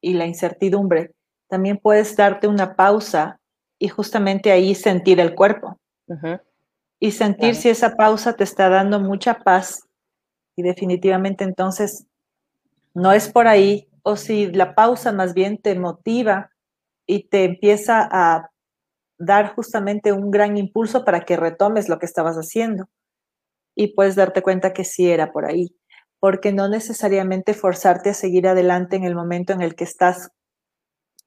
[0.00, 1.14] y la incertidumbre,
[1.48, 3.40] también puedes darte una pausa
[3.78, 5.78] y justamente ahí sentir el cuerpo.
[7.00, 9.88] Y sentir si esa pausa te está dando mucha paz.
[10.56, 12.06] Y definitivamente entonces
[12.94, 16.50] no es por ahí, o si la pausa más bien te motiva
[17.06, 18.50] y te empieza a
[19.18, 22.88] dar justamente un gran impulso para que retomes lo que estabas haciendo.
[23.76, 25.76] Y puedes darte cuenta que sí era por ahí.
[26.20, 30.30] Porque no necesariamente forzarte a seguir adelante en el momento en el que estás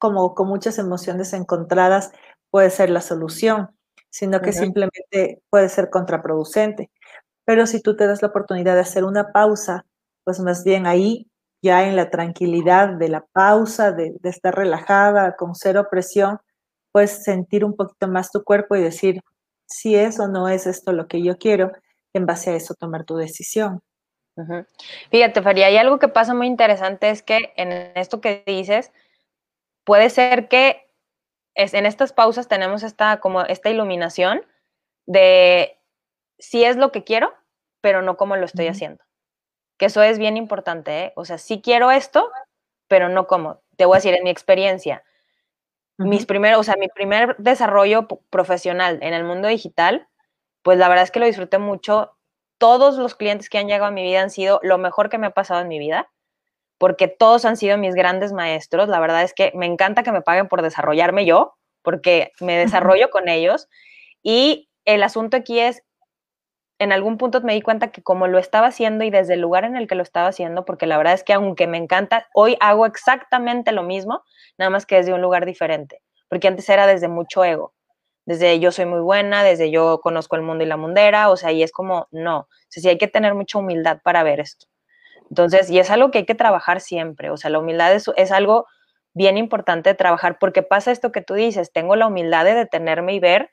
[0.01, 2.12] como con muchas emociones encontradas
[2.49, 3.69] puede ser la solución,
[4.12, 6.91] sino que simplemente puede ser contraproducente.
[7.45, 9.86] Pero si tú te das la oportunidad de hacer una pausa,
[10.24, 11.28] pues más bien ahí,
[11.63, 16.39] ya en la tranquilidad de la pausa, de, de estar relajada, con cero presión,
[16.91, 19.21] puedes sentir un poquito más tu cuerpo y decir
[19.65, 21.71] si es o no es esto lo que yo quiero,
[22.13, 23.82] en base a eso tomar tu decisión.
[25.10, 28.91] Fíjate, Faria, hay algo que pasa muy interesante, es que en esto que dices,
[29.84, 30.90] puede ser que
[31.55, 34.45] es, en estas pausas tenemos esta, como esta iluminación
[35.05, 35.79] de
[36.39, 37.33] si es lo que quiero,
[37.81, 39.03] pero no como lo estoy haciendo.
[39.77, 41.13] Que eso es bien importante, ¿eh?
[41.15, 42.31] O sea, sí quiero esto,
[42.87, 43.61] pero no como.
[43.77, 45.03] Te voy a decir, en mi experiencia,
[45.97, 50.07] mis primeros, o sea, mi primer desarrollo profesional en el mundo digital,
[50.63, 52.17] pues la verdad es que lo disfruté mucho.
[52.57, 55.27] Todos los clientes que han llegado a mi vida han sido lo mejor que me
[55.27, 56.11] ha pasado en mi vida,
[56.81, 58.89] porque todos han sido mis grandes maestros.
[58.89, 63.11] La verdad es que me encanta que me paguen por desarrollarme yo, porque me desarrollo
[63.11, 63.69] con ellos.
[64.23, 65.83] Y el asunto aquí es,
[66.79, 69.63] en algún punto me di cuenta que como lo estaba haciendo y desde el lugar
[69.63, 72.57] en el que lo estaba haciendo, porque la verdad es que aunque me encanta, hoy
[72.59, 74.23] hago exactamente lo mismo,
[74.57, 77.75] nada más que desde un lugar diferente, porque antes era desde mucho ego,
[78.25, 81.51] desde yo soy muy buena, desde yo conozco el mundo y la mundera, o sea,
[81.51, 84.70] y es como, no, o sea, sí hay que tener mucha humildad para ver esto.
[85.31, 88.67] Entonces, y es algo que hay que trabajar siempre, o sea, la humildad es, algo
[89.13, 93.13] bien importante de trabajar, porque pasa esto que tú dices, tengo la humildad de detenerme
[93.13, 93.49] y ver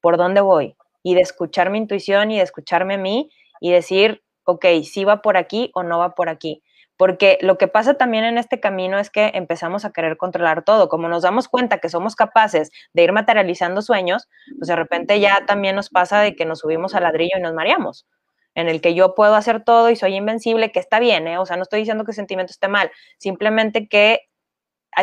[0.00, 4.24] por dónde voy, y de escuchar mi intuición y de escucharme a mí y decir,
[4.42, 6.64] ok, si va por aquí o no va por aquí.
[6.96, 10.88] Porque lo que pasa también en este camino es que empezamos a querer controlar todo.
[10.88, 15.44] Como nos damos cuenta que somos capaces de ir materializando sueños, pues de repente ya
[15.46, 18.06] también nos pasa de que nos subimos al ladrillo y nos mareamos.
[18.54, 21.38] En el que yo puedo hacer todo y soy invencible, que está bien, ¿eh?
[21.38, 24.28] O sea, no estoy diciendo que el sentimiento esté mal, simplemente que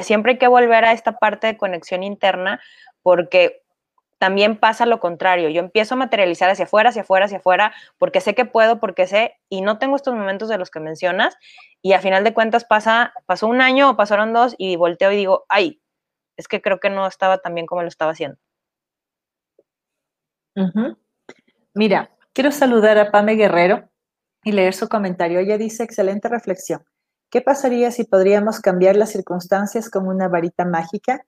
[0.02, 2.62] siempre hay que volver a esta parte de conexión interna
[3.02, 3.62] porque
[4.20, 5.50] también pasa lo contrario.
[5.50, 9.08] Yo empiezo a materializar hacia afuera, hacia afuera, hacia afuera, porque sé que puedo, porque
[9.08, 11.36] sé, y no tengo estos momentos de los que mencionas,
[11.82, 15.16] y a final de cuentas pasa, pasó un año o pasaron dos, y volteo y
[15.16, 15.82] digo, ay,
[16.38, 18.38] es que creo que no estaba tan bien como lo estaba haciendo.
[21.74, 23.90] Mira, quiero saludar a Pame Guerrero
[24.44, 25.40] y leer su comentario.
[25.40, 26.84] Ella dice, excelente reflexión.
[27.30, 31.26] ¿Qué pasaría si podríamos cambiar las circunstancias con una varita mágica?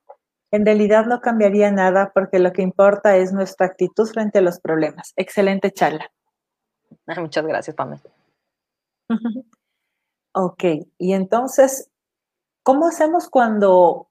[0.50, 4.60] En realidad no cambiaría nada porque lo que importa es nuestra actitud frente a los
[4.60, 5.12] problemas.
[5.16, 6.10] Excelente charla.
[7.16, 8.02] Muchas gracias, Pamela.
[10.32, 10.64] ok,
[10.98, 11.90] y entonces,
[12.62, 14.08] ¿cómo hacemos cuando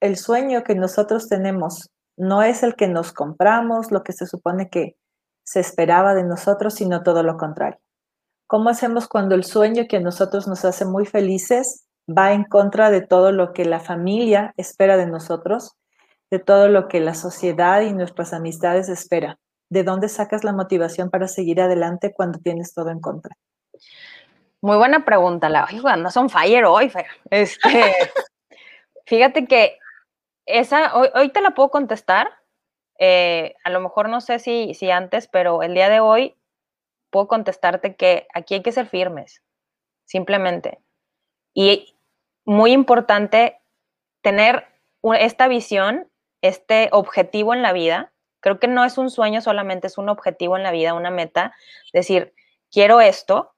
[0.00, 4.68] el sueño que nosotros tenemos no es el que nos compramos, lo que se supone
[4.68, 4.96] que
[5.44, 7.78] se esperaba de nosotros, sino todo lo contrario?
[8.46, 12.90] ¿Cómo hacemos cuando el sueño que a nosotros nos hace muy felices va en contra
[12.90, 15.76] de todo lo que la familia espera de nosotros,
[16.30, 19.36] de todo lo que la sociedad y nuestras amistades esperan.
[19.70, 23.34] ¿De dónde sacas la motivación para seguir adelante cuando tienes todo en contra?
[24.60, 25.68] Muy buena pregunta, la.
[25.96, 26.90] no son fire hoy,
[27.30, 27.92] Este,
[29.06, 29.78] fíjate que
[30.46, 32.28] esa, hoy, te la puedo contestar.
[32.98, 36.36] Eh, a lo mejor no sé si, si antes, pero el día de hoy
[37.10, 39.42] puedo contestarte que aquí hay que ser firmes,
[40.04, 40.80] simplemente.
[41.52, 41.96] Y
[42.44, 43.60] muy importante
[44.20, 44.66] tener
[45.18, 46.10] esta visión,
[46.42, 48.12] este objetivo en la vida.
[48.40, 51.54] Creo que no es un sueño solamente, es un objetivo en la vida, una meta.
[51.92, 52.34] Decir,
[52.70, 53.54] quiero esto,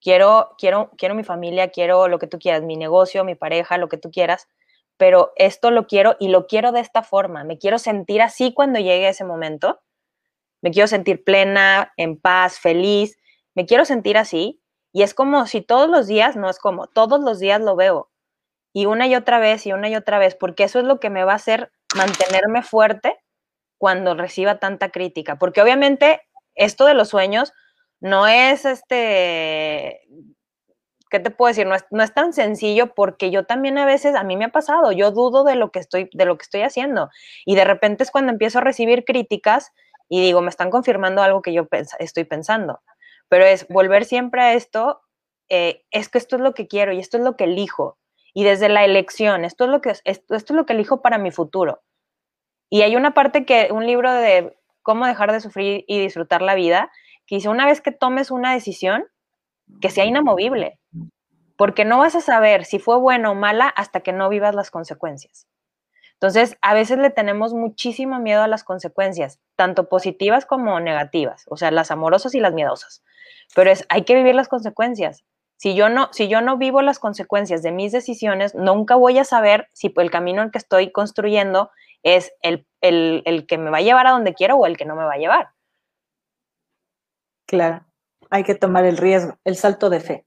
[0.00, 3.88] quiero, quiero, quiero mi familia, quiero lo que tú quieras, mi negocio, mi pareja, lo
[3.88, 4.48] que tú quieras,
[4.96, 7.44] pero esto lo quiero y lo quiero de esta forma.
[7.44, 9.80] Me quiero sentir así cuando llegue ese momento.
[10.62, 13.18] Me quiero sentir plena, en paz, feliz.
[13.54, 14.60] Me quiero sentir así.
[14.92, 18.10] Y es como si todos los días, no es como, todos los días lo veo
[18.76, 21.08] y una y otra vez y una y otra vez, porque eso es lo que
[21.08, 23.16] me va a hacer mantenerme fuerte
[23.78, 26.20] cuando reciba tanta crítica, porque obviamente
[26.54, 27.54] esto de los sueños
[28.00, 30.02] no es este,
[31.10, 31.66] ¿qué te puedo decir?
[31.66, 34.50] No es, no es, tan sencillo porque yo también a veces, a mí me ha
[34.50, 37.10] pasado, yo dudo de lo que estoy, de lo que estoy haciendo
[37.44, 39.72] y de repente es cuando empiezo a recibir críticas
[40.08, 41.66] y digo, me están confirmando algo que yo
[41.98, 42.80] estoy pensando,
[43.28, 45.02] pero es volver siempre a esto,
[45.48, 47.98] eh, es que esto es lo que quiero y esto es lo que elijo
[48.34, 51.30] y desde la elección, esto es lo que, esto es lo que elijo para mi
[51.30, 51.82] futuro.
[52.68, 56.54] Y hay una parte que, un libro de cómo dejar de sufrir y disfrutar la
[56.54, 56.92] vida,
[57.26, 59.06] que dice, una vez que tomes una decisión,
[59.80, 60.78] que sea inamovible,
[61.56, 64.70] porque no vas a saber si fue buena o mala hasta que no vivas las
[64.70, 65.46] consecuencias.
[66.14, 71.58] Entonces, a veces le tenemos muchísimo miedo a las consecuencias, tanto positivas como negativas, o
[71.58, 73.02] sea, las amorosas y las miedosas.
[73.54, 75.24] Pero es, hay que vivir las consecuencias.
[75.58, 79.24] Si yo no, si yo no vivo las consecuencias de mis decisiones, nunca voy a
[79.24, 81.70] saber si el camino en que estoy construyendo
[82.02, 85.04] es el, que me va a llevar a donde quiero o el que no me
[85.04, 85.50] va a llevar.
[87.46, 87.84] Claro,
[88.30, 90.24] hay que tomar el riesgo, el salto de fe.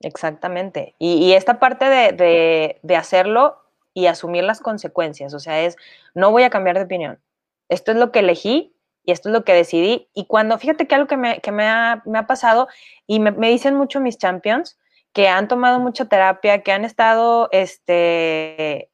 [0.00, 0.94] Exactamente.
[0.98, 3.62] Y, esta parte de, de, hacerlo
[3.94, 5.76] y asumir las consecuencias, o sea, es,
[6.14, 7.20] no voy a cambiar de opinión.
[7.68, 10.08] Esto es lo que elegí y esto es lo que decidí.
[10.14, 12.68] Y cuando, fíjate que algo que me, ha, pasado,
[13.06, 14.78] y me, dicen mucho mis champions,
[15.12, 18.90] que han tomado mucha terapia, que han estado este,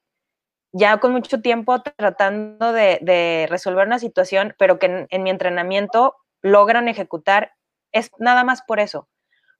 [0.73, 6.89] ya con mucho tiempo tratando de, resolver una situación, pero que en, mi entrenamiento logran
[6.89, 7.53] ejecutar,
[7.99, 9.09] es nada más por eso,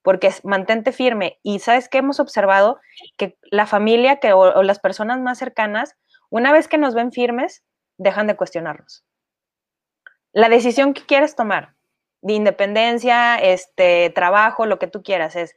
[0.01, 1.39] porque es mantente firme.
[1.43, 2.79] Y sabes que hemos observado
[3.17, 5.95] que la familia que, o las personas más cercanas,
[6.29, 7.63] una vez que nos ven firmes,
[7.97, 9.03] dejan de cuestionarnos
[10.31, 11.75] la decisión que quieres tomar,
[12.21, 15.55] de independencia, este, trabajo, lo que tú quieras, es,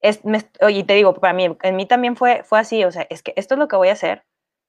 [0.00, 0.20] es
[0.68, 3.32] y te digo, para mí, en mí también fue, fue así, o sea, es que
[3.36, 4.24] esto es lo que voy a hacer,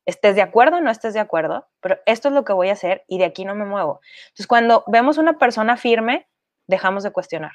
[0.06, 2.74] estés de acuerdo o no estés de acuerdo, pero esto es lo que voy a
[2.74, 4.02] hacer y de aquí no me muevo.
[4.28, 6.28] Entonces, cuando vemos una persona firme,
[6.68, 7.54] dejamos de cuestionar.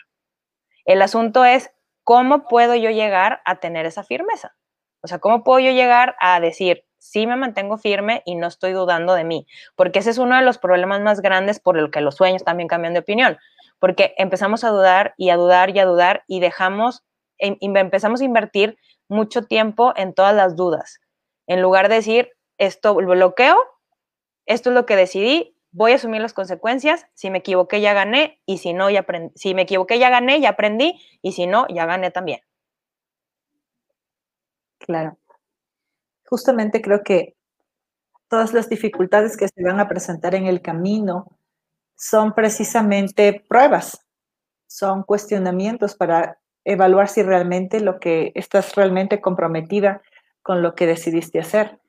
[0.84, 1.70] El asunto es,
[2.04, 4.56] ¿cómo puedo yo llegar a tener esa firmeza?
[5.02, 8.72] O sea, ¿cómo puedo yo llegar a decir, sí me mantengo firme y no estoy
[8.72, 12.02] dudando de mí, porque ese es uno de los problemas más grandes por el que
[12.02, 13.38] los sueños también cambian de opinión,
[13.78, 17.02] porque empezamos a dudar y a dudar y a dudar y dejamos,
[17.38, 21.00] em, empezamos a invertir mucho tiempo en todas las dudas,
[21.46, 23.56] en lugar de decir, esto bloqueo,
[24.44, 28.40] esto es lo que decidí, voy a asumir las consecuencias, si me equivoqué ya gané
[28.46, 31.66] y si no ya aprendí, si me equivoqué ya gané, ya aprendí y si no
[31.68, 32.40] ya gané también.
[34.78, 35.20] Claro
[36.30, 37.36] justamente creo que
[38.28, 41.36] todas las dificultades que se van a presentar en el camino
[41.96, 44.06] son precisamente pruebas,
[44.68, 50.00] son cuestionamientos para evaluar si realmente lo que estás realmente comprometida
[50.42, 51.80] con lo que decidiste hacer.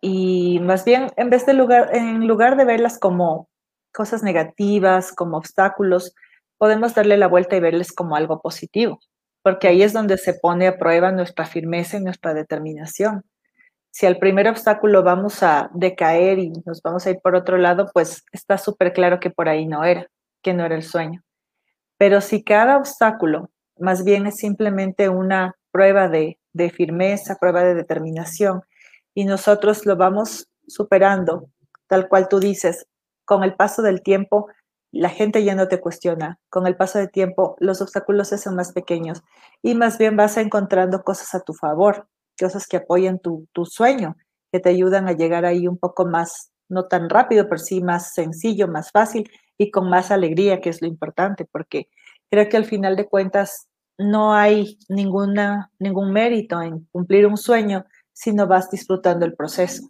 [0.00, 3.48] Y más bien, en vez de lugar, en lugar de verlas como
[3.92, 6.14] cosas negativas, como obstáculos,
[6.58, 9.00] podemos darle la vuelta y verles como algo positivo,
[9.42, 13.24] porque ahí es donde se pone a prueba nuestra firmeza y nuestra determinación
[13.90, 17.90] si al primer obstáculo vamos a decaer y nos vamos a ir por otro lado,
[17.92, 20.06] pues está súper claro que por ahí no era,
[20.42, 21.22] que no era el sueño.
[21.98, 27.74] Pero si cada obstáculo más bien es simplemente una prueba de, de firmeza, prueba de
[27.74, 28.62] determinación,
[29.14, 31.48] y nosotros lo vamos superando,
[31.86, 32.86] tal cual tú dices,
[33.24, 34.48] con el paso del tiempo,
[34.92, 36.38] la gente ya no te cuestiona.
[36.48, 39.22] Con el paso del tiempo, los obstáculos se hacen más pequeños
[39.62, 42.08] y más bien vas encontrando cosas a tu favor
[42.40, 44.16] cosas que apoyan tu, sueño,
[44.52, 48.14] que te ayudan a llegar ahí un poco más, no tan rápido, pero sí más
[48.14, 51.88] sencillo, más fácil y con más alegría, que es lo importante, porque
[52.30, 53.68] creo que al final de cuentas
[53.98, 57.84] no hay ninguna, ningún mérito en cumplir un sueño
[58.20, 59.88] si no vas disfrutando el proceso.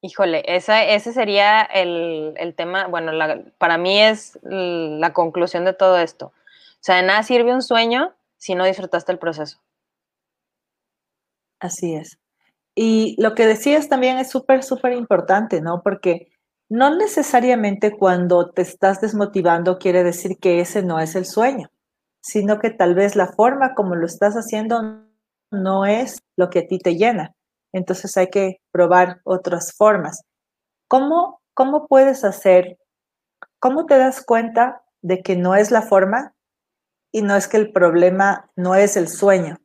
[0.00, 3.12] Híjole, ese sería el, tema, bueno,
[3.58, 6.28] para mí es la conclusión de todo esto.
[6.28, 9.58] O sea, de nada sirve un sueño si no disfrutaste el proceso.
[11.60, 12.18] Así es.
[12.74, 15.82] Y lo que decías también es súper, súper importante, ¿no?
[15.82, 16.32] Porque
[16.70, 21.70] no necesariamente cuando te estás desmotivando quiere decir que ese no es el sueño,
[22.22, 25.03] sino que tal vez la forma como lo estás haciendo
[25.54, 27.32] no es lo que a ti te llena.
[27.72, 30.22] Entonces hay que probar otras formas.
[30.88, 32.76] ¿Cómo, cómo puedes hacer?
[33.58, 36.34] ¿Cómo te das cuenta de que no es la forma
[37.10, 39.58] y no es que el problema no es el sueño?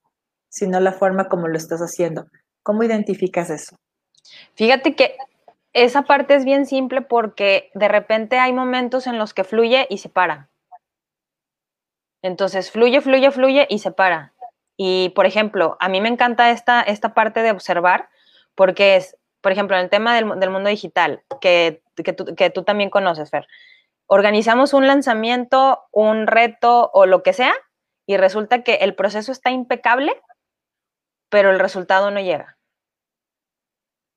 [0.50, 2.28] sino la forma como lo estás haciendo.
[2.64, 3.78] ¿Cómo identificas eso?
[4.56, 5.16] Fíjate que
[5.74, 10.00] esa parte es bien simple porque de repente hay momentos en los que fluye y
[10.00, 10.50] se para.
[12.22, 14.34] Entonces, fluye, fluye, fluye y se para.
[14.82, 18.08] Y, por ejemplo, a mí me encanta esta, esta parte de observar
[18.56, 22.64] porque es, por ejemplo, en el tema del, mundo digital, que, que, tú, que tú
[22.64, 23.46] también conoces, Fer.
[24.08, 27.54] Organizamos un lanzamiento, un reto o lo que sea
[28.06, 30.16] y resulta que el proceso está impecable
[31.30, 32.58] pero el resultado no llega.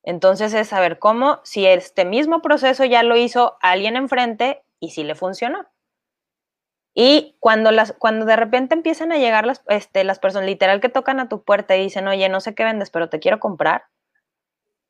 [0.03, 5.05] Entonces es saber cómo, si este mismo proceso ya lo hizo alguien enfrente y si
[5.05, 5.67] le funcionó.
[6.95, 10.91] Y cuando, las, cuando de repente empiezan a llegar las, este, las personas literal que
[10.91, 13.85] tocan a tu puerta y dicen, oye, no sé qué vendes, pero te quiero comprar,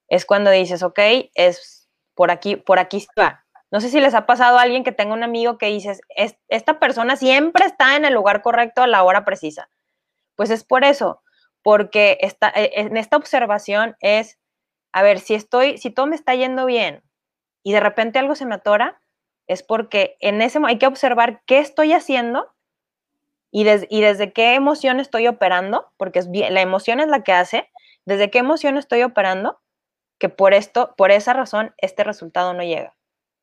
[0.09, 0.99] es cuando dices, ok,
[1.35, 3.47] es por aquí, por aquí va.
[3.71, 6.03] No sé si les ha pasado a alguien que tenga un amigo que dices,
[6.49, 9.71] esta persona siempre está en el lugar correcto a la hora precisa.
[10.37, 11.23] Pues es por eso,
[11.62, 14.38] porque esta, e, en esta observación es,
[14.92, 17.03] a ver, si estoy, si todo me está yendo bien
[17.63, 19.00] y de repente algo se me atora,
[19.47, 22.53] es porque en ese hay que observar qué estoy haciendo
[23.51, 27.71] y, y desde qué emoción estoy operando, porque la emoción es la que hace,
[28.05, 29.61] desde qué emoción estoy operando,
[30.19, 32.97] que por esto, por esa razón, este resultado no llega.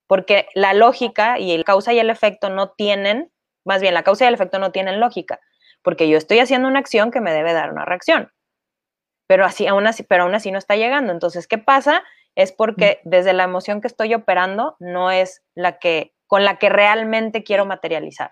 [0.08, 3.32] Porque la lógica y el causa y el efecto no tienen,
[3.66, 5.40] más bien la causa y el efecto no tienen lógica
[5.82, 8.32] porque yo estoy haciendo una acción que me debe dar una reacción.
[9.28, 11.14] Pero así, aún así, pero aún así no está llegando.
[11.14, 12.04] Entonces, ¿qué pasa?
[12.40, 16.70] Es porque desde la emoción que estoy operando no es la que, con la que
[16.70, 18.32] realmente quiero materializar.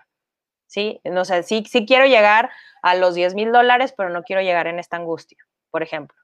[0.66, 0.98] ¿Sí?
[1.04, 2.50] No sé, sí, sí quiero llegar
[2.82, 5.36] a los 10 mil dólares, pero no quiero llegar en esta angustia,
[5.70, 6.16] por ejemplo,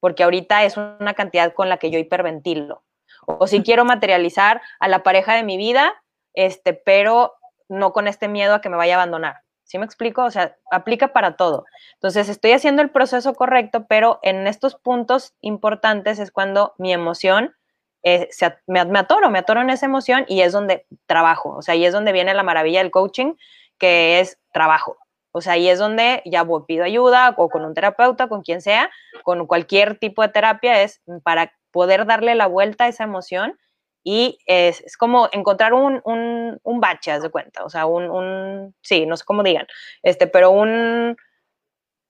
[0.00, 2.82] porque ahorita es una cantidad con la que yo hiperventilo.
[3.26, 6.02] O si quiero materializar a la pareja de mi vida,
[6.34, 7.34] este, pero
[7.68, 9.42] no con este miedo a que me vaya a abandonar.
[9.70, 10.24] ¿Sí me explico?
[10.24, 11.64] O sea, aplica para todo.
[11.94, 17.54] Entonces, estoy haciendo el proceso correcto, pero en estos puntos importantes es cuando mi emoción,
[18.02, 18.28] eh,
[18.66, 21.50] me, me, atoro, me atoro en esa emoción y es donde trabajo.
[21.50, 23.34] O sea, ahí es donde viene la maravilla del coaching,
[23.78, 24.96] que es trabajo.
[25.30, 28.90] O sea, ahí es donde ya pido ayuda o con un terapeuta, con quien sea,
[29.22, 33.56] con cualquier tipo de terapia, es para poder darle la vuelta a esa emoción
[34.02, 39.16] y es, como encontrar un, un, bache, haz de cuenta, o sea, un, sí, no
[39.16, 39.66] sé cómo digan,
[40.02, 41.16] este, pero un,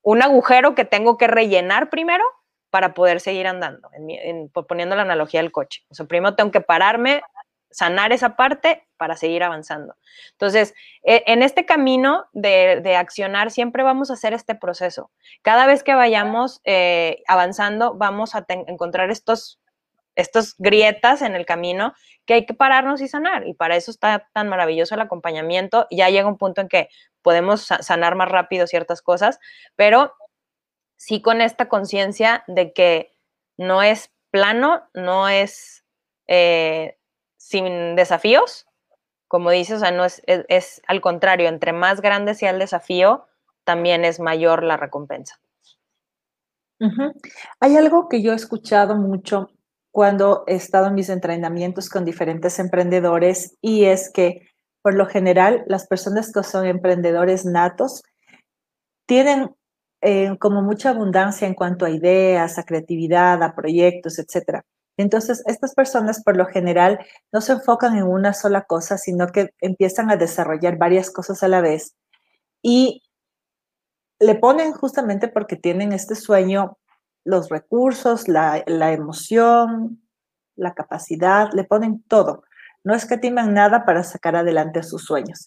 [0.02, 2.24] un agujero que tengo que rellenar primero
[2.70, 5.82] para poder seguir andando, en, poniendo la analogía del coche.
[5.90, 7.22] O sea, primero tengo que pararme,
[7.70, 9.96] sanar esa parte para seguir avanzando.
[10.32, 15.10] Entonces, e, en este camino de, de, accionar siempre vamos a hacer este proceso.
[15.42, 19.59] Cada vez que vayamos eh, avanzando, vamos a encontrar estos
[20.20, 21.94] estas grietas en el camino
[22.26, 23.46] que hay que pararnos y sanar.
[23.46, 25.86] Y para eso está tan maravilloso el acompañamiento.
[25.90, 26.88] Ya llega un punto en que
[27.22, 29.38] podemos sanar más rápido ciertas cosas,
[29.76, 30.14] pero
[30.96, 33.12] sí con esta conciencia de que
[33.56, 35.84] no es plano, no es
[36.28, 36.98] eh,
[37.36, 38.66] sin desafíos,
[39.28, 43.26] como dices, o sea, no es, es, al contrario, entre más grande sea el desafío,
[43.64, 45.40] también es mayor la recompensa.
[47.60, 49.50] Hay algo que yo he escuchado mucho
[49.90, 54.48] cuando he estado en mis entrenamientos con diferentes emprendedores y es que
[54.82, 58.02] por lo general las personas que son emprendedores natos
[59.06, 59.54] tienen
[60.02, 64.62] eh, como mucha abundancia en cuanto a ideas, a creatividad, a proyectos, etc.
[64.96, 66.98] Entonces, estas personas por lo general
[67.32, 71.48] no se enfocan en una sola cosa, sino que empiezan a desarrollar varias cosas a
[71.48, 71.94] la vez
[72.62, 73.02] y
[74.20, 76.78] le ponen justamente porque tienen este sueño
[77.24, 80.02] los recursos, la, emoción,
[80.56, 82.44] la capacidad, le ponen todo.
[82.84, 85.44] No escatiman nada para sacar adelante sus sueños.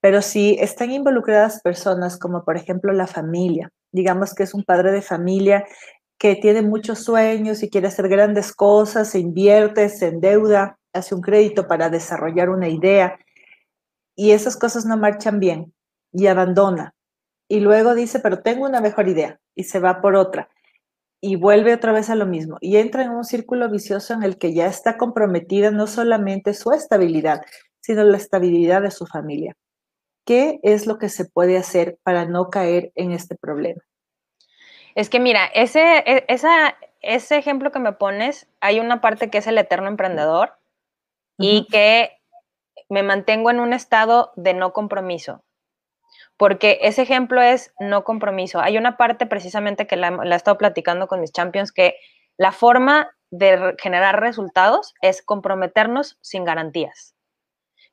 [0.00, 4.90] Pero si están involucradas personas como por ejemplo la familia, digamos que es un padre
[4.90, 5.64] de familia
[6.18, 11.20] que tiene muchos sueños y quiere hacer grandes cosas, se invierte, se endeuda, hace un
[11.20, 13.18] crédito para desarrollar una idea
[14.16, 15.72] y esas cosas no marchan bien
[16.12, 16.94] y abandona.
[17.48, 20.48] Y luego dice, pero tengo una mejor idea y se va por otra
[21.24, 24.38] y vuelve otra vez a lo mismo y entra en un círculo vicioso en el
[24.38, 27.42] que ya está comprometida no solamente su estabilidad,
[27.80, 29.54] sino la estabilidad de su familia.
[30.26, 33.80] ¿Qué es lo que se puede hacer para no caer en este problema?
[34.96, 39.38] Es que mira, ese, e, esa, ese ejemplo que me pones, hay una parte que
[39.38, 40.54] es el eterno emprendedor
[41.38, 42.18] y que
[42.88, 45.44] me mantengo en un estado de no compromiso
[46.36, 48.60] porque ese ejemplo es no compromiso.
[48.60, 51.96] Hay una parte precisamente que la, he estado platicando con mis champions que
[52.36, 57.14] la forma de generar resultados es comprometernos sin garantías.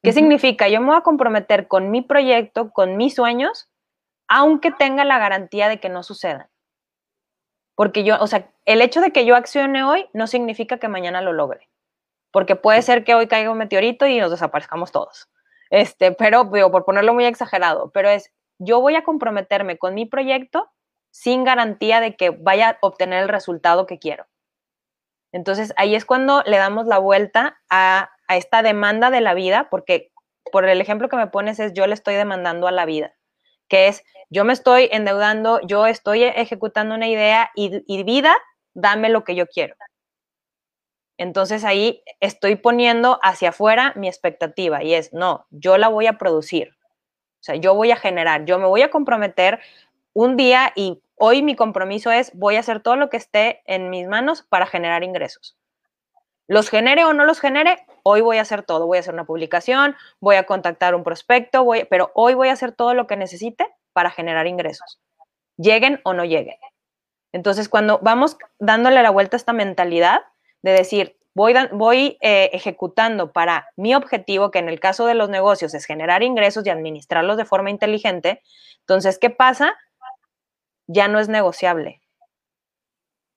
[0.01, 0.69] ¿Qué significa?
[0.69, 3.69] Yo me voy a comprometer con mi proyecto, con mis sueños,
[4.29, 6.49] aunque tenga la garantía de que no sucedan.
[7.75, 11.21] Porque yo, o sea, el hecho de que yo accione hoy no significa que mañana
[11.21, 11.69] lo logre.
[12.31, 15.29] Porque puede ser que hoy caiga un meteorito y nos desaparezcamos todos.
[15.69, 20.05] Este, pero, digo, por ponerlo muy exagerado, pero es, yo voy a comprometerme con mi
[20.05, 20.71] proyecto
[21.11, 24.25] sin garantía de que vaya a obtener el resultado que quiero.
[25.31, 30.11] Entonces, ahí es cuando le damos la vuelta a, esta demanda de la vida, porque
[30.51, 33.15] por el ejemplo que me pones es yo le estoy demandando a la vida,
[33.67, 38.35] que es yo me estoy endeudando, yo estoy ejecutando una idea y, y vida,
[38.75, 39.75] dame lo que yo quiero.
[41.19, 46.17] Entonces ahí estoy poniendo hacia afuera mi expectativa y es, no, yo la voy a
[46.17, 49.59] producir, o sea, yo voy a generar, yo me voy a comprometer
[50.13, 53.89] un día y hoy mi compromiso es voy a hacer todo lo que esté en
[53.89, 55.57] mis manos para generar ingresos.
[56.47, 58.87] Los genere o no los genere, hoy voy a hacer todo.
[58.87, 62.53] Voy a hacer una publicación, voy a contactar un prospecto, voy, pero hoy voy a
[62.53, 64.99] hacer todo lo que necesite para generar ingresos.
[65.57, 66.57] Lleguen o no lleguen.
[67.33, 70.21] Entonces, cuando vamos dándole la vuelta a esta mentalidad
[70.61, 75.73] de decir, voy, eh, ejecutando para mi objetivo, que en el caso de los negocios
[75.73, 78.41] es generar ingresos y administrarlos de forma inteligente,
[78.81, 79.75] entonces, ¿qué pasa?
[80.87, 82.01] Ya no es negociable.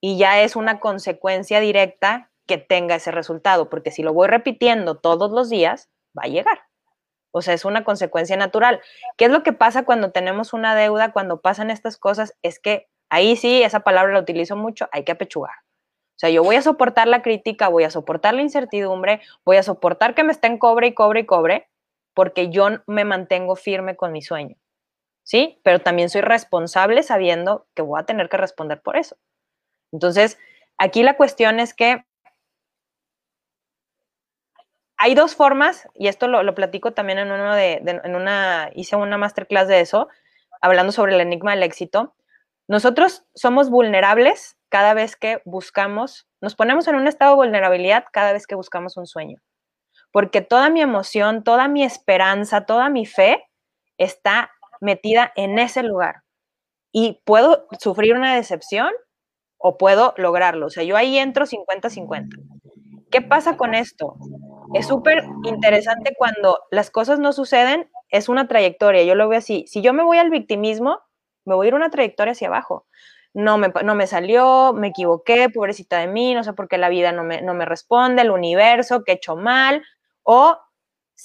[0.00, 4.98] Y ya es una consecuencia directa que tenga ese resultado, porque si lo voy repitiendo
[4.98, 6.62] todos los días, va a llegar.
[7.30, 8.80] O sea, es una consecuencia natural.
[9.16, 12.34] ¿Qué es lo que pasa cuando tenemos una deuda, cuando pasan estas cosas?
[12.42, 15.61] Es que ahí sí, esa palabra la utilizo mucho, hay que apechugar
[16.22, 20.14] sea, yo voy a soportar la crítica, voy a soportar la incertidumbre, voy a soportar
[20.14, 21.68] que me estén cobre y cobre y cobre,
[22.14, 24.54] porque yo me mantengo firme con mi sueño.
[25.24, 25.60] ¿Sí?
[25.64, 29.16] Pero también soy responsable sabiendo que voy a tener que responder por eso.
[29.92, 30.38] Entonces,
[30.78, 32.04] aquí la cuestión es que
[34.96, 39.18] hay dos formas, y esto lo, platico también en uno de, en una, hice una
[39.18, 40.08] masterclass de eso,
[40.60, 42.14] hablando sobre el enigma del éxito.
[42.72, 48.32] Nosotros somos vulnerables cada vez que buscamos, nos ponemos en un estado de vulnerabilidad cada
[48.32, 49.36] vez que buscamos un sueño.
[50.10, 53.44] Porque toda mi emoción, toda mi esperanza, toda mi fe
[53.98, 56.22] está metida en ese lugar.
[56.92, 58.90] Y puedo sufrir una decepción
[59.58, 60.64] o puedo lograrlo.
[60.64, 62.30] O sea, yo ahí entro 50-50.
[63.10, 64.16] ¿Qué pasa con esto?
[64.72, 69.02] Es súper interesante cuando las cosas no suceden, es una trayectoria.
[69.02, 69.66] Yo lo veo así.
[69.66, 71.00] Si yo me voy al victimismo,
[71.44, 72.86] me voy a ir una trayectoria hacia abajo.
[73.34, 76.90] No me, no me salió, me equivoqué, pobrecita de mí, no sé por qué la
[76.90, 79.82] vida no me, no me responde, el universo, que he hecho mal,
[80.22, 80.58] o,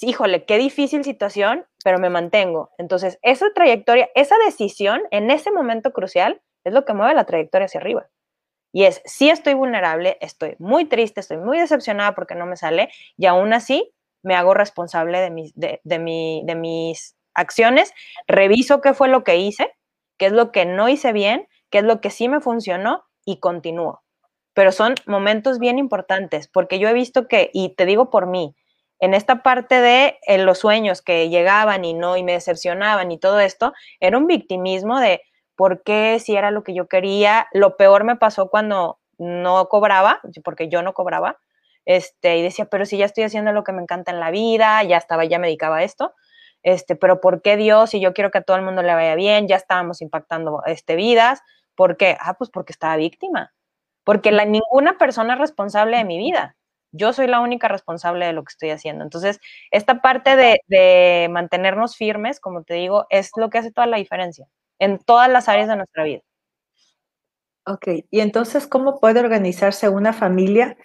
[0.00, 2.70] híjole, qué difícil situación, pero me mantengo.
[2.78, 7.66] Entonces, esa trayectoria, esa decisión en ese momento crucial es lo que mueve la trayectoria
[7.66, 8.08] hacia arriba.
[8.72, 12.90] Y es, si estoy vulnerable, estoy muy triste, estoy muy decepcionada porque no me sale
[13.16, 17.92] y aún así me hago responsable de mis, de, de mis acciones,
[18.26, 19.72] reviso qué fue lo que hice,
[20.18, 23.40] qué es lo que no hice bien, qué es lo que sí me funcionó y
[23.40, 24.02] continúo.
[24.54, 28.54] Pero son momentos bien importantes porque yo he visto que, y te digo por mí,
[29.00, 33.38] en esta parte de los sueños que llegaban y no y me decepcionaban y todo
[33.38, 35.22] esto, era un victimismo de,
[35.58, 37.48] por qué, si era lo que yo quería.
[37.52, 41.36] Lo peor me pasó cuando no cobraba, porque yo no cobraba,
[41.84, 44.84] este, y decía, pero si ya estoy haciendo lo que me encanta en la vida,
[44.84, 46.14] ya estaba, ya me dedicaba a esto,
[46.62, 47.90] este, pero ¿por qué Dios?
[47.90, 50.96] Si yo quiero que a todo el mundo le vaya bien, ya estábamos impactando este,
[50.96, 51.40] vidas,
[51.74, 52.16] ¿por qué?
[52.20, 53.54] Ah, pues porque estaba víctima,
[54.04, 56.56] porque la, ninguna persona es responsable de mi vida.
[56.92, 59.04] Yo soy la única responsable de lo que estoy haciendo.
[59.04, 59.40] Entonces,
[59.70, 63.98] esta parte de, de mantenernos firmes, como te digo, es lo que hace toda la
[63.98, 64.48] diferencia
[64.78, 66.20] en todas las áreas de nuestra vida.
[67.66, 70.76] Ok, y entonces, ¿cómo puede organizarse una familia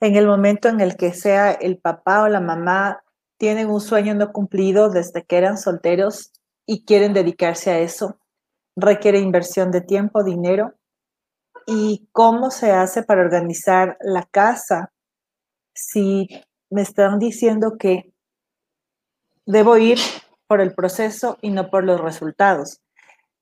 [0.00, 3.02] en el momento en el que sea el papá o la mamá
[3.40, 6.30] tienen un sueño no cumplido desde que eran solteros
[6.66, 8.18] y quieren dedicarse a eso?
[8.76, 10.74] Requiere inversión de tiempo, dinero.
[11.66, 14.92] ¿Y cómo se hace para organizar la casa
[15.74, 16.28] si
[16.68, 18.12] me están diciendo que
[19.46, 19.98] debo ir
[20.46, 22.82] por el proceso y no por los resultados?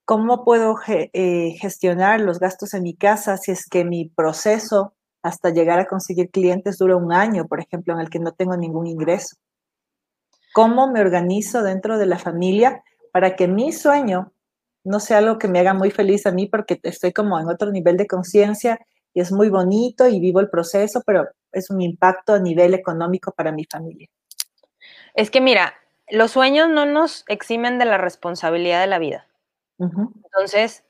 [0.05, 4.94] ¿Cómo puedo eh, gestionar los gastos en mi casa si es que mi proceso
[5.24, 8.57] hasta llegar a conseguir clientes dura un año, por ejemplo, en el que no tengo
[8.57, 9.34] ningún ingreso?
[10.59, 12.82] ¿Cómo me organizo dentro de la familia
[13.12, 14.32] para que mi sueño
[14.82, 17.70] no sea algo que me haga muy feliz a mí porque estoy como en otro
[17.70, 18.80] nivel de conciencia
[19.14, 23.30] y es muy bonito y vivo el proceso, pero es un impacto a nivel económico
[23.30, 24.09] para mi familia?
[25.14, 25.74] Es que mira,
[26.11, 29.28] los sueños no nos eximen de la responsabilidad de la vida.
[29.78, 30.84] Entonces,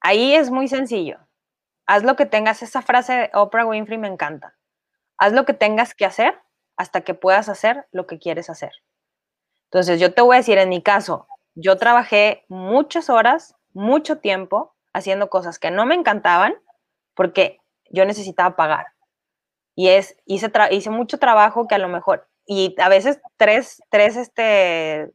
[0.00, 1.20] ahí es muy sencillo.
[1.86, 4.56] Haz lo que tengas, esa frase de Oprah Winfrey me encanta.
[5.18, 6.34] Haz lo que tengas que hacer
[6.76, 8.72] hasta que puedas hacer lo que quieres hacer.
[9.70, 14.74] Entonces, yo te voy a decir, en mi caso, yo trabajé muchas horas, mucho tiempo,
[14.92, 16.54] haciendo cosas que no me encantaban
[17.14, 17.60] porque
[17.90, 18.86] yo necesitaba pagar.
[19.74, 24.16] Y es, hice, hice mucho trabajo que a lo mejor, y a veces tres, tres,
[24.16, 25.12] este,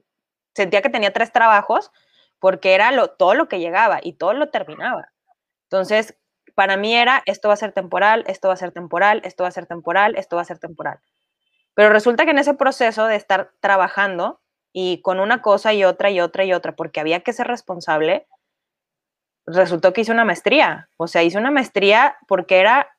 [0.54, 1.92] sentía que tenía tres trabajos
[2.40, 5.12] porque era lo, todo lo que llegaba y todo lo terminaba.
[5.64, 6.16] Entonces,
[6.56, 9.48] para mí era, esto va a ser temporal, esto va a ser temporal, esto va
[9.48, 11.00] a ser temporal, esto va a ser temporal.
[11.74, 14.43] Pero resulta que en ese proceso de estar trabajando
[14.74, 18.28] y con una cosa y otra y otra y otra, porque había que ser responsable,
[19.46, 20.90] resultó que hice una maestría.
[20.98, 22.90] O sea, hice una maestría porque era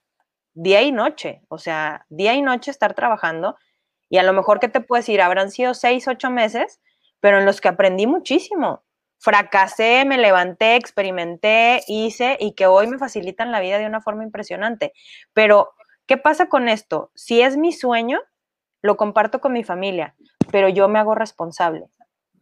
[0.55, 3.57] día y noche, o sea, día y noche estar trabajando.
[4.09, 5.21] Y a lo mejor, ¿qué te puedo decir?
[5.21, 6.81] Habrán sido seis, ocho meses,
[7.21, 8.85] pero en los que aprendí muchísimo
[9.25, 14.23] fracasé, me levanté, experimenté, hice y que hoy me facilitan la vida de una forma
[14.23, 14.93] impresionante.
[15.33, 15.73] Pero,
[16.07, 17.11] ¿qué pasa con esto?
[17.15, 18.21] Si es mi sueño,
[18.83, 20.15] lo comparto con mi familia,
[20.51, 21.87] pero yo me hago responsable.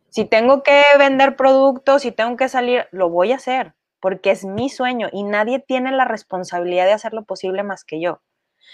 [0.09, 4.45] Si tengo que vender productos, si tengo que salir, lo voy a hacer, porque es
[4.45, 8.21] mi sueño y nadie tiene la responsabilidad de hacer lo posible más que yo.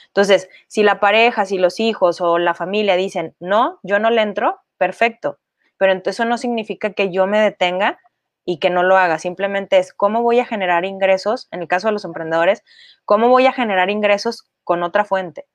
[0.08, 4.22] Entonces, si la pareja, si los hijos o la familia dicen, no, yo no le
[4.22, 5.38] entro, perfecto
[5.78, 7.98] pero entonces eso no significa que yo me detenga
[8.44, 11.88] y que no lo haga, simplemente es cómo voy a generar ingresos, en el caso
[11.88, 12.62] de los emprendedores,
[13.04, 15.46] cómo voy a generar ingresos con otra fuente.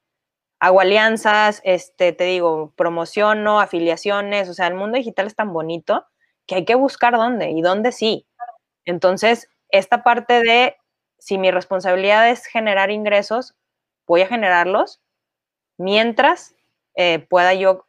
[0.64, 6.06] Hago alianzas, este, te digo, promociono, afiliaciones, o sea, el mundo digital es tan bonito
[6.48, 8.26] que hay que buscar dónde y dónde sí.
[8.86, 10.78] Entonces, esta parte de
[11.20, 13.56] si mi responsabilidad es generar ingresos,
[14.08, 15.02] voy a generarlos
[15.78, 16.56] mientras
[16.96, 17.84] eh, pueda yo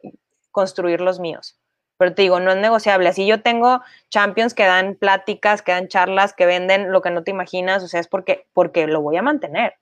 [0.51, 1.57] construir los míos.
[1.95, 3.07] Pero te digo, no es negociable.
[3.07, 7.23] Así yo tengo champions que dan pláticas, que dan charlas, que venden lo que no
[7.23, 9.75] te imaginas, o sea, es porque, porque lo voy a mantener.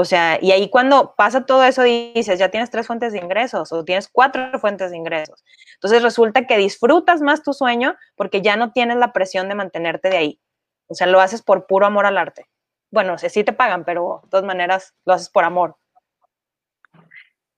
[0.00, 3.70] O sea, y ahí cuando pasa todo eso dices, ya tienes tres fuentes de ingresos
[3.70, 5.44] o tienes cuatro fuentes de ingresos.
[5.74, 10.08] Entonces resulta que disfrutas más tu sueño porque ya no tienes la presión de mantenerte
[10.08, 10.40] de ahí.
[10.86, 12.46] O sea, lo haces por puro amor al arte.
[12.90, 15.76] Bueno, sí te pagan, pero de todas maneras lo haces por amor.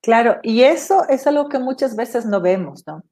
[0.01, 3.05] Claro, y eso es algo que muchas veces no vemos, ¿no?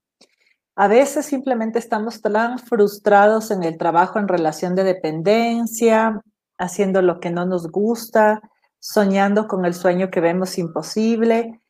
[0.74, 6.20] A veces simplemente estamos tan frustrados en el trabajo en relación de dependencia,
[6.58, 8.40] haciendo lo que no nos gusta,
[8.80, 11.60] soñando con el sueño que vemos imposible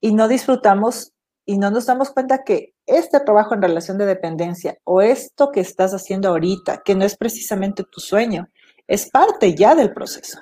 [0.00, 1.12] y no disfrutamos
[1.46, 5.60] y no nos damos cuenta que este trabajo en relación de dependencia o esto que
[5.60, 8.48] estás haciendo ahorita, que no es precisamente tu sueño,
[8.88, 10.40] es parte ya del proceso.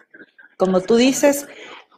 [0.57, 1.47] Como tú dices,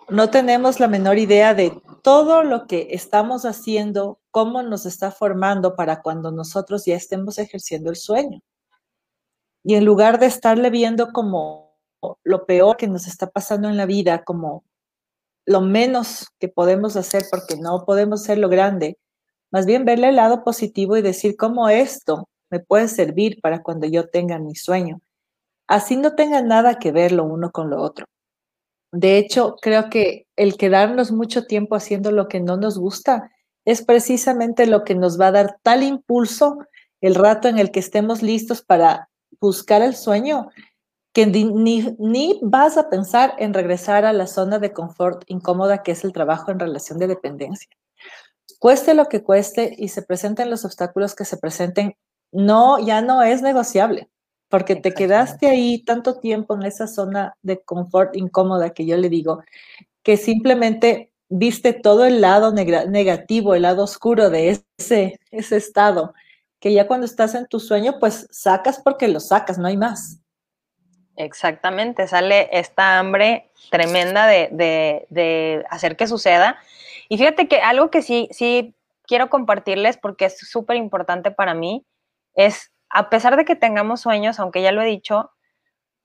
[0.09, 5.77] no tenemos la menor idea de todo lo que estamos haciendo, cómo nos está formando
[5.77, 8.41] para cuando nosotros ya estemos ejerciendo el sueño.
[9.62, 11.66] Y en lugar de estarle viendo como
[12.25, 14.65] lo peor que nos está pasando en la vida, como
[15.47, 18.99] lo menos que podemos hacer porque no podemos ser lo grande,
[19.51, 23.87] más bien verle el lado positivo y decir cómo esto me puede servir para cuando
[23.87, 25.01] yo tenga mi sueño.
[25.69, 28.07] Así no tenga nada que ver lo uno con lo otro.
[28.93, 33.31] De hecho, creo que el quedarnos mucho tiempo haciendo lo que no nos gusta
[33.65, 36.59] es precisamente lo que nos va a dar tal impulso
[37.01, 40.49] el rato en el que estemos listos para buscar el sueño,
[41.17, 46.05] que ni, vas a pensar en regresar a la zona de confort incómoda que es
[46.05, 47.71] el trabajo en relación de dependencia.
[48.59, 51.97] Cueste lo que cueste y se presenten los obstáculos que se presenten,
[52.33, 54.11] no, ya no es negociable
[54.51, 59.09] porque te quedaste ahí tanto tiempo en esa zona de confort incómoda que yo le
[59.09, 59.43] digo,
[60.03, 66.12] que simplemente viste todo el lado negativo, el lado oscuro de ese, ese estado,
[66.61, 70.21] que ya cuando estás en tu sueño, pues sacas porque lo sacas, no hay más.
[71.17, 74.49] Exactamente, sale esta hambre tremenda de,
[75.09, 76.59] de hacer que suceda.
[77.09, 78.75] Y fíjate que algo que sí, sí
[79.07, 81.87] quiero compartirles porque es súper importante para mí
[82.35, 85.33] es a pesar de que tengamos sueños, aunque ya lo he dicho,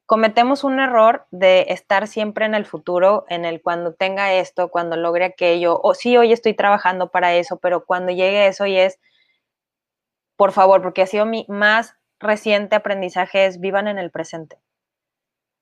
[0.06, 4.98] cometemos un error de estar siempre en el futuro, en el cuando tenga esto, cuando
[4.98, 9.00] logre aquello, o sí, hoy estoy trabajando para eso, pero cuando llegue eso y es,
[10.36, 14.58] por favor, porque ha sido mi más reciente aprendizaje es vivan en el presente.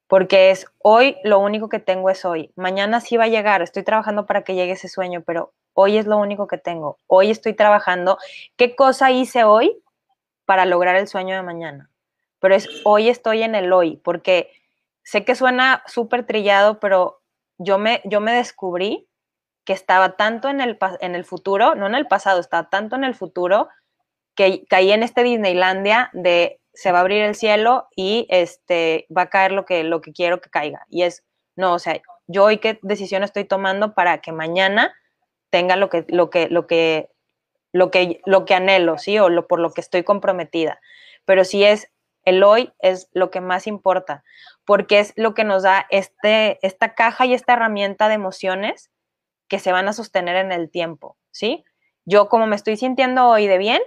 [0.10, 2.52] Porque es hoy lo único que tengo es hoy.
[2.58, 6.06] Mañana sí va a llegar, estoy trabajando para que llegue ese sueño, pero hoy es
[6.06, 6.98] lo único que tengo.
[7.08, 8.18] Hoy estoy trabajando.
[8.58, 9.82] ¿Qué cosa hice hoy
[10.50, 11.92] para lograr el sueño de mañana.
[12.40, 14.52] Pero es hoy estoy en el hoy, porque
[15.04, 17.22] sé que suena súper trillado, pero
[17.60, 19.08] yo me, yo me descubrí
[19.64, 23.04] que estaba tanto en el, en el futuro, no en el pasado, estaba tanto en
[23.04, 23.70] el futuro
[24.34, 29.24] que caí en este Disneylandia de se va a abrir el cielo y este va
[29.24, 30.86] a caer lo que, lo que quiero que caiga.
[30.90, 31.24] Y es,
[31.56, 34.94] no, o sea, yo hoy qué decisión estoy tomando para que mañana
[35.50, 37.10] tenga lo que, lo que, lo que,
[37.72, 39.18] lo que, lo que anhelo, ¿sí?
[39.20, 40.80] O lo, por lo que estoy comprometida.
[41.26, 41.92] Pero sí es,
[42.24, 44.24] el hoy es lo que más importa,
[44.66, 48.92] porque es lo que nos da este, esta caja y esta herramienta de emociones
[49.48, 51.66] que se van a sostener en el tiempo, ¿sí?
[52.06, 53.82] Yo como me estoy sintiendo hoy de bien,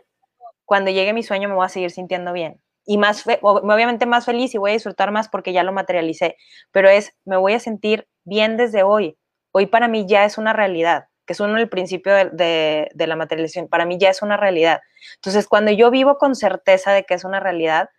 [0.65, 2.61] cuando llegue mi sueño me voy a seguir sintiendo bien.
[2.85, 6.37] Y más, obviamente más feliz y voy a disfrutar más porque ya lo materialicé,
[6.73, 9.17] pero es, me voy a sentir bien desde hoy.
[9.53, 13.69] Hoy para mí ya es una realidad que es uno el principio de, la materialización,
[13.69, 14.81] para mí ya es una realidad.
[15.17, 17.91] Entonces, cuando yo vivo con certeza de que es una realidad,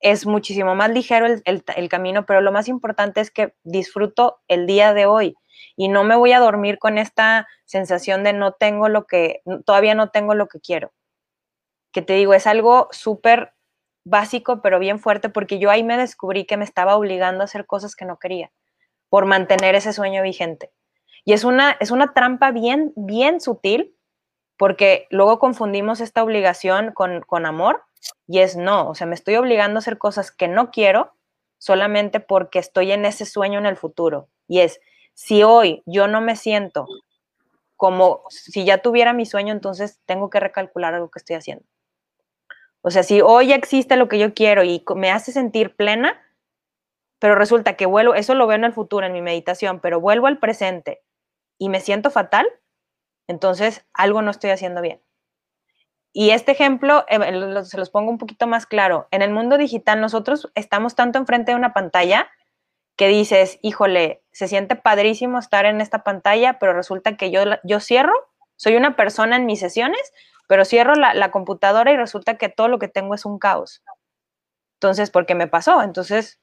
[0.00, 4.92] es muchísimo más ligero el, camino, pero lo más importante es que disfruto el día
[4.92, 5.34] de hoy
[5.76, 9.94] y no me voy a dormir con esta sensación de no tengo lo que, todavía
[9.94, 10.92] no tengo lo que quiero.
[11.92, 13.53] Que te digo, es algo súper
[14.04, 17.66] básico, pero bien fuerte, porque yo ahí me descubrí que me estaba obligando a hacer
[17.66, 18.52] cosas que no quería
[19.08, 20.70] por mantener ese sueño vigente.
[21.24, 23.96] Y es una, es una trampa bien, bien sutil,
[24.56, 27.82] porque luego confundimos esta obligación con, con amor
[28.26, 31.14] y es no, o sea, me estoy obligando a hacer cosas que no quiero
[31.58, 34.28] solamente porque estoy en ese sueño en el futuro.
[34.46, 34.80] Y es,
[35.14, 36.86] si hoy yo no me siento
[37.76, 41.64] como si ya tuviera mi sueño, entonces tengo que recalcular algo que estoy haciendo.
[42.86, 46.20] O sea, si hoy existe lo que yo quiero y me hace sentir plena,
[47.18, 50.26] pero resulta que vuelvo, eso lo veo en el futuro, en mi meditación, pero vuelvo
[50.26, 51.02] al presente
[51.58, 52.46] y me siento fatal,
[53.26, 55.00] entonces algo no estoy haciendo bien.
[56.12, 59.08] Y este ejemplo, eh, se los pongo un poquito más claro.
[59.10, 62.28] En el mundo digital nosotros estamos tanto enfrente de una pantalla
[62.96, 67.80] que dices, híjole, se siente padrísimo estar en esta pantalla, pero resulta que yo, yo
[67.80, 68.12] cierro,
[68.56, 70.12] soy una persona en mis sesiones,
[70.46, 73.82] pero cierro la, computadora y resulta que todo lo que tengo es un caos.
[74.74, 75.82] Entonces, ¿por qué me pasó?
[75.82, 76.40] Entonces,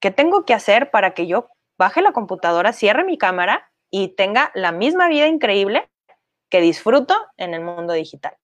[0.00, 4.50] ¿qué tengo que hacer para que yo baje la computadora, cierre mi cámara y tenga
[4.54, 5.90] la misma vida increíble
[6.50, 8.36] que disfruto en el mundo digital?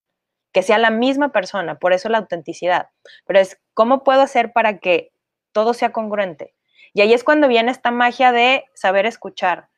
[0.51, 2.89] Que sea la misma persona, por eso la autenticidad.
[3.25, 5.11] Pero es, ¿cómo puedo hacer para que
[5.51, 6.55] todo sea congruente?
[6.93, 9.69] Y ahí es cuando viene esta magia de saber escuchar.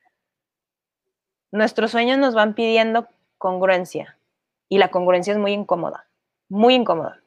[1.51, 4.18] Nuestros sueños nos van pidiendo congruencia
[4.70, 6.07] y la congruencia es muy incómoda,
[6.47, 7.22] muy incómoda.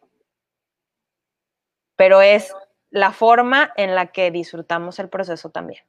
[1.96, 2.54] Pero es
[2.90, 5.82] la forma en la que disfrutamos el proceso también.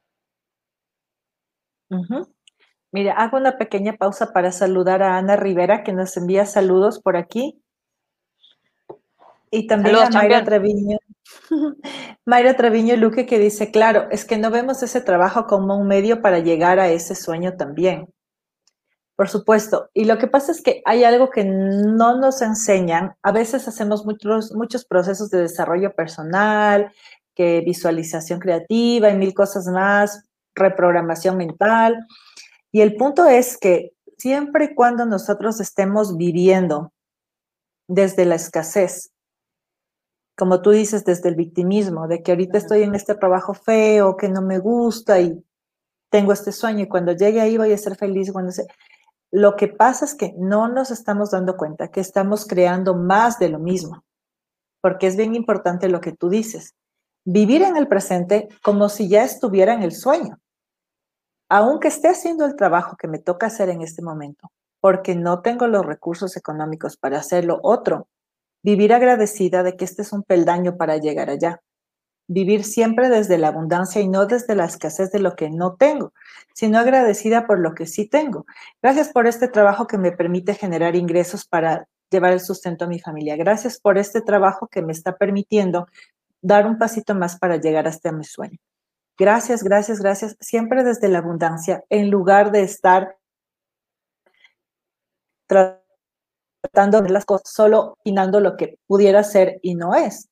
[2.90, 7.16] Mira, hago una pequeña pausa para saludar a Ana Rivera, que nos envía saludos por
[7.16, 7.60] aquí.
[9.50, 10.98] Y también a Mayra Treviño.
[12.24, 16.22] Mayra Treviño Luque que dice, claro, es que no vemos ese trabajo como un medio
[16.22, 18.13] para llegar a ese sueño también.
[19.16, 19.90] Por supuesto.
[19.94, 23.14] Y lo que pasa es que hay algo que no nos enseñan.
[23.22, 26.92] A veces hacemos muchos, muchos procesos de desarrollo personal,
[27.34, 32.06] que visualización creativa y mil cosas más, reprogramación mental.
[32.72, 36.92] Y el punto es que siempre y cuando nosotros estemos viviendo
[37.88, 39.12] desde la escasez,
[40.36, 44.28] como tú dices, desde el victimismo, de que ahorita estoy en este trabajo feo, que
[44.28, 45.44] no me gusta y
[46.10, 48.32] tengo este sueño y cuando llegue ahí voy a ser feliz.
[48.32, 48.66] Cuando se...
[49.34, 53.48] Lo que pasa es que no nos estamos dando cuenta que estamos creando más de
[53.48, 54.04] lo mismo,
[54.80, 56.74] porque es bien importante lo que tú dices.
[57.24, 60.38] Vivir en el presente como si ya estuviera en el sueño,
[61.48, 65.66] aunque esté haciendo el trabajo que me toca hacer en este momento, porque no tengo
[65.66, 68.06] los recursos económicos para hacerlo otro,
[68.64, 71.60] Vivir agradecida de que este es un peldaño para llegar allá.
[72.26, 76.12] Vivir siempre desde la abundancia y no desde la escasez de lo que no tengo,
[76.54, 78.46] sino agradecida por lo que sí tengo.
[78.82, 82.98] Gracias por este trabajo que me permite generar ingresos para llevar el sustento a mi
[82.98, 83.36] familia.
[83.36, 85.86] Gracias por este trabajo que me está permitiendo
[86.40, 88.58] dar un pasito más para llegar hasta mi sueño.
[89.16, 90.36] Gracias, gracias, gracias.
[90.40, 93.16] Siempre desde la abundancia, en lugar de estar
[95.46, 100.28] tratando de las cosas, solo opinando lo que pudiera ser y no es.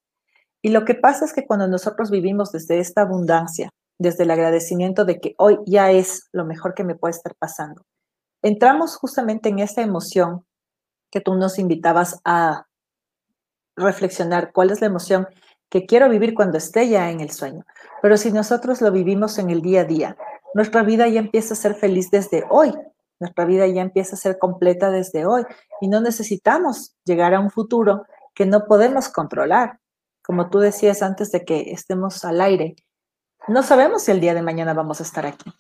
[0.62, 5.04] Y lo que pasa es que cuando nosotros vivimos desde esta abundancia, desde el agradecimiento
[5.04, 7.82] de que hoy ya es lo mejor que me puede estar pasando,
[8.42, 10.44] entramos justamente en esta emoción
[11.10, 12.66] que tú nos invitabas a
[13.76, 15.26] reflexionar cuál es la emoción
[15.68, 17.64] que quiero vivir cuando esté ya en el sueño.
[18.00, 20.16] Pero si nosotros lo vivimos en el día a día,
[20.54, 22.74] nuestra vida ya empieza a ser feliz desde hoy,
[23.20, 25.44] nuestra vida ya empieza a ser completa desde hoy
[25.80, 28.04] y no necesitamos llegar a un futuro
[28.34, 29.78] que no podemos controlar.
[30.22, 32.76] Como tú decías antes de que estemos al aire,
[33.48, 35.52] no sabemos si el día de mañana vamos a estar aquí.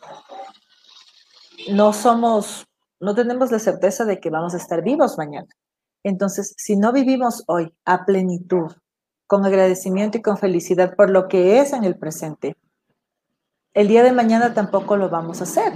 [1.70, 2.66] No somos,
[3.00, 5.48] no tenemos la certeza de que vamos a estar vivos mañana.
[6.04, 8.72] Entonces, si no vivimos hoy a plenitud,
[9.26, 12.56] con agradecimiento y con felicidad por lo que es en el presente,
[13.72, 15.72] el día de mañana tampoco lo vamos a hacer.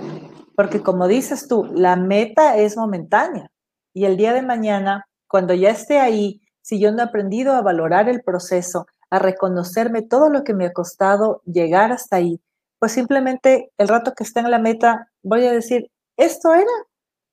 [0.55, 3.51] Porque como dices tú, la meta es momentánea
[3.93, 7.63] y el día de mañana, cuando ya esté ahí, si yo no he aprendido a
[7.63, 12.41] valorar el proceso, a reconocerme todo lo que me ha costado llegar hasta ahí,
[12.81, 16.73] pues simplemente el rato que esté en la meta voy a decir, ¿esto era?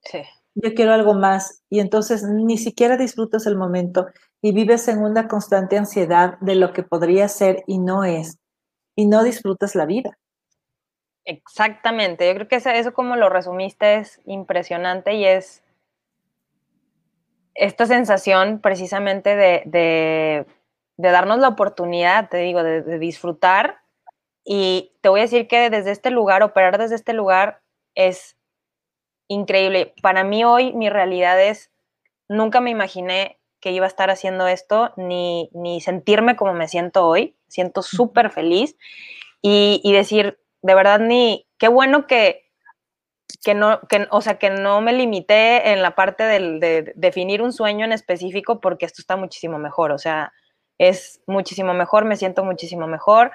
[0.02, 0.20] Sí.
[0.54, 4.06] Yo quiero algo más y entonces ni siquiera disfrutas el momento
[4.40, 8.38] y vives en una constante ansiedad de lo que podría ser y no es
[8.96, 10.16] y no disfrutas la vida.
[11.26, 15.63] Exactamente, yo creo que eso, como lo resumiste es impresionante y es
[17.56, 20.46] esta sensación precisamente de,
[20.98, 23.82] darnos la oportunidad, te digo, de, de, disfrutar.
[24.46, 27.62] Y te voy a decir que desde este lugar, operar desde este lugar
[27.96, 28.38] es
[29.28, 29.94] increíble.
[30.02, 31.72] Para mí hoy mi realidad es,
[32.28, 37.08] nunca me imaginé que iba a estar haciendo esto, ni, ni sentirme como me siento
[37.08, 37.38] hoy.
[37.48, 38.76] Siento súper feliz.
[39.42, 42.43] Y, y decir, de verdad ni, qué bueno que,
[43.38, 47.54] que no, que, o sea, que no me limité en la parte de definir un
[47.54, 50.34] sueño en específico porque esto está muchísimo mejor, o sea,
[50.78, 53.32] es muchísimo mejor, me siento muchísimo mejor.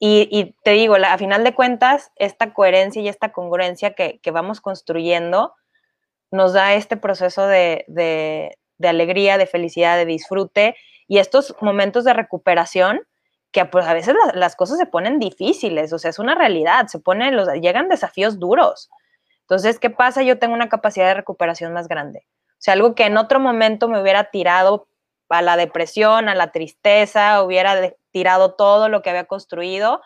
[0.00, 5.54] Y, te digo, a final de cuentas, esta coherencia y esta congruencia que, vamos construyendo
[6.30, 10.76] nos da este proceso de, de alegría, de felicidad, de disfrute
[11.08, 13.00] y estos momentos de recuperación
[13.50, 16.98] que pues a veces las, cosas se ponen difíciles, o sea, es una realidad, se
[16.98, 18.90] ponen, los, llegan desafíos duros.
[19.48, 20.22] Entonces, ¿qué pasa?
[20.22, 22.26] Yo tengo una capacidad de recuperación más grande.
[22.50, 24.88] O sea, algo que en otro momento me hubiera tirado
[25.30, 30.02] a la depresión, a la tristeza, hubiera tirado todo lo que había construido,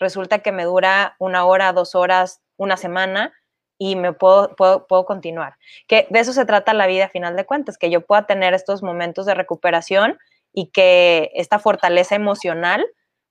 [0.00, 3.32] resulta que me dura una hora, dos horas, una semana
[3.78, 5.54] y me puedo, puedo, puedo continuar.
[5.86, 8.54] Que de eso se trata la vida a final de cuentas, que yo pueda tener
[8.54, 10.18] estos momentos de recuperación
[10.52, 12.84] y que esta fortaleza emocional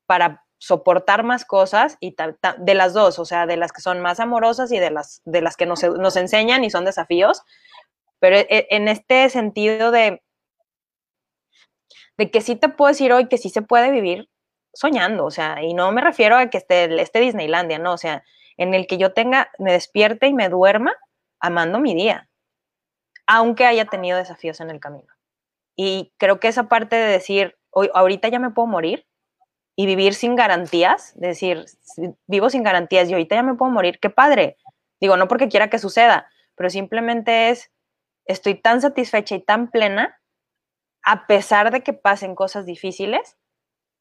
[0.06, 2.16] para soportar más cosas y
[2.58, 5.42] de las dos, o sea, de las que son más amorosas y de las, de
[5.42, 7.44] las que nos, nos enseñan y son desafíos,
[8.20, 10.22] pero e, en este sentido de,
[12.18, 14.30] de que sí te puedo decir hoy que sí se puede vivir
[14.74, 18.24] soñando, o sea, y no me refiero a que esté, esté Disneylandia, no, o sea,
[18.58, 20.94] en el que yo tenga, me despierte y me duerma
[21.40, 22.30] amando mi día,
[23.26, 25.08] aunque haya tenido desafíos en el camino.
[25.78, 29.09] Y creo que esa parte de decir, hoy, ahorita ya me puedo morir
[29.80, 31.64] y vivir sin garantías, decir,
[32.28, 34.58] vivo sin garantías y ahorita ya me puedo morir, qué padre.
[35.00, 37.72] Digo, no porque quiera que suceda, pero simplemente es,
[38.26, 40.20] estoy tan satisfecha y tan plena,
[41.02, 43.38] a pesar de que pasen cosas difíciles,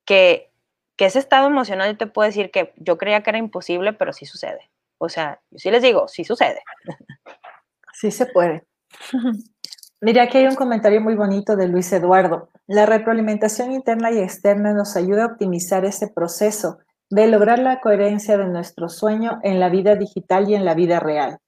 [0.04, 0.50] que,
[0.96, 4.12] que ese estado emocional yo te puedo decir que yo creía que era imposible, pero
[4.12, 4.72] sí sucede.
[4.98, 6.60] O sea, yo sí les digo, sí sucede.
[7.92, 8.66] Sí se puede.
[10.00, 12.50] Mira, aquí hay un comentario muy bonito de Luis Eduardo.
[12.68, 16.78] La retroalimentación interna y externa nos ayuda a optimizar ese proceso
[17.10, 21.00] de lograr la coherencia de nuestro sueño en la vida digital y en la vida
[21.00, 21.38] real.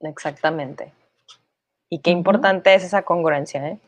[0.00, 0.92] Exactamente.
[1.90, 3.78] Y qué importante es esa congruencia, ¿eh?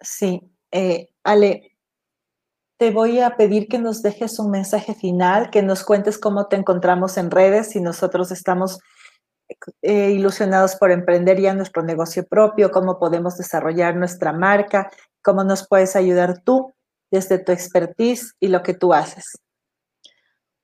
[0.00, 0.42] Sí.
[0.70, 1.72] Eh, Ale,
[2.78, 6.56] te voy a pedir que nos dejes un mensaje final, que nos cuentes cómo te
[6.56, 8.80] encontramos en redes, y nosotros estamos
[9.82, 14.90] eh, ilusionados por emprender ya nuestro negocio propio, cómo podemos desarrollar nuestra marca,
[15.22, 16.74] cómo nos puedes ayudar tú
[17.10, 19.24] desde tu expertise y lo que tú haces.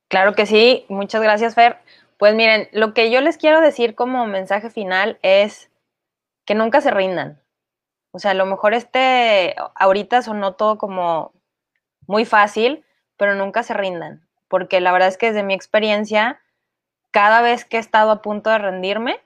[0.08, 1.78] Claro que sí, muchas gracias Fer.
[2.18, 5.70] Pues miren, lo que yo les quiero decir como mensaje final es
[6.44, 7.42] que nunca se rindan.
[8.10, 11.32] O sea, a lo mejor este, ahorita sonó todo como
[12.06, 12.84] muy fácil,
[13.18, 16.40] pero nunca se rindan, porque la verdad es que desde mi experiencia,
[17.18, 19.20] cada vez que he estado a punto de rendirme,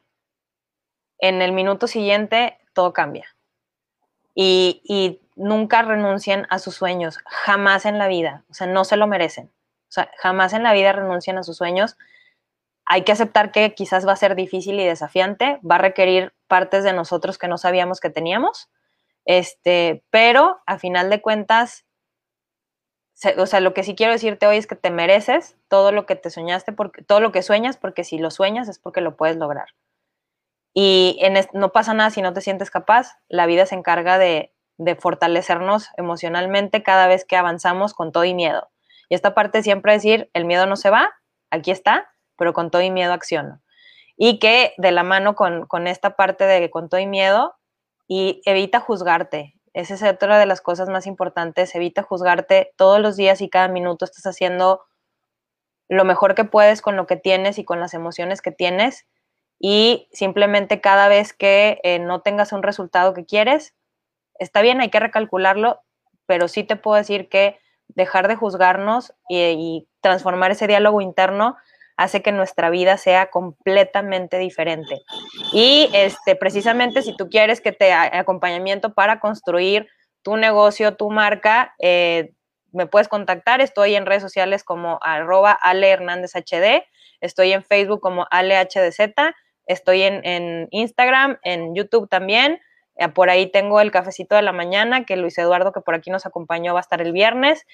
[1.19, 3.27] en el minuto siguiente todo cambia.
[4.35, 9.07] Y, nunca renuncien a sus sueños, jamás en la vida, o sea, no se lo
[9.07, 9.49] merecen.
[9.91, 11.99] O sea, jamás en la vida renuncien a sus sueños.
[12.87, 16.85] Hay que aceptar que quizás va a ser difícil y desafiante, va a requerir partes
[16.85, 18.71] de nosotros que no sabíamos que teníamos,
[19.27, 21.85] este, pero a final de cuentas,
[23.39, 26.17] o sea, lo que sí quiero decirte hoy es que te mereces todo lo que
[26.17, 29.37] te soñaste, porque, todo lo que sueñas, porque si lo sueñas es porque lo puedes
[29.37, 29.69] lograr.
[30.75, 31.21] Y
[31.53, 34.53] no pasa nada si no te sientes capaz, la vida se encarga de,
[34.99, 38.69] fortalecernos emocionalmente cada vez que avanzamos con todo y miedo.
[39.09, 41.13] Y esta parte siempre decir, el miedo no se va,
[41.51, 43.63] aquí está, pero con todo y miedo acciono.
[44.17, 47.55] Y que de la mano con, con esta parte de con todo y miedo,
[48.09, 51.75] y evita juzgarte, esa es otra de las cosas más importantes.
[51.75, 54.83] Evita juzgarte todos los días y cada minuto estás haciendo
[55.89, 59.07] lo mejor que puedes con lo que tienes y con las emociones que tienes.
[59.59, 63.75] Y simplemente cada vez que eh, no tengas un resultado que quieres,
[64.39, 65.81] está bien, hay que recalcularlo,
[66.27, 67.59] pero sí te puedo decir que
[67.89, 71.57] dejar de juzgarnos y transformar ese diálogo interno
[71.97, 75.03] hace que nuestra vida sea completamente diferente.
[75.53, 79.89] Y este, precisamente si tú quieres que te acompañamiento para construir
[80.23, 82.33] tu negocio, tu marca, eh,
[82.73, 83.61] me puedes contactar.
[83.61, 86.85] Estoy en redes sociales como arroba Ale Hernández HD,
[87.21, 89.13] estoy en Facebook como AleHDZ,
[89.67, 92.61] estoy en, en Instagram, en YouTube también.
[92.97, 96.11] Eh, por ahí tengo el cafecito de la mañana, que Luis Eduardo, que por aquí
[96.11, 97.67] nos acompañó, va a estar el viernes.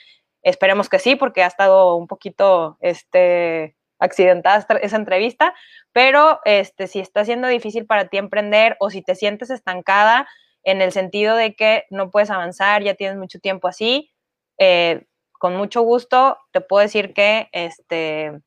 [0.43, 5.55] Esperemos que sí, porque ha estado un poquito este, accidentada esa entrevista,
[5.93, 10.29] pero este, si está siendo difícil para ti emprender o si te sientes estancada
[10.63, 14.13] en el sentido de que no puedes avanzar, ya tienes mucho tiempo así,
[14.59, 18.41] eh, con mucho gusto te puedo decir que este,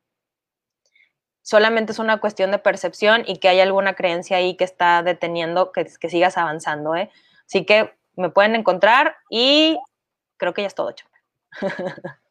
[1.42, 5.72] solamente es una cuestión de percepción y que hay alguna creencia ahí que está deteniendo
[5.72, 6.94] que, sigas avanzando.
[6.94, 7.10] ¿eh?
[7.46, 9.78] Así que me pueden encontrar y
[10.36, 10.94] creo que ya es todo,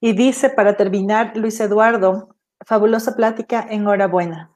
[0.00, 4.50] Y dice, para terminar, Luis Eduardo, fabulosa plática, enhorabuena.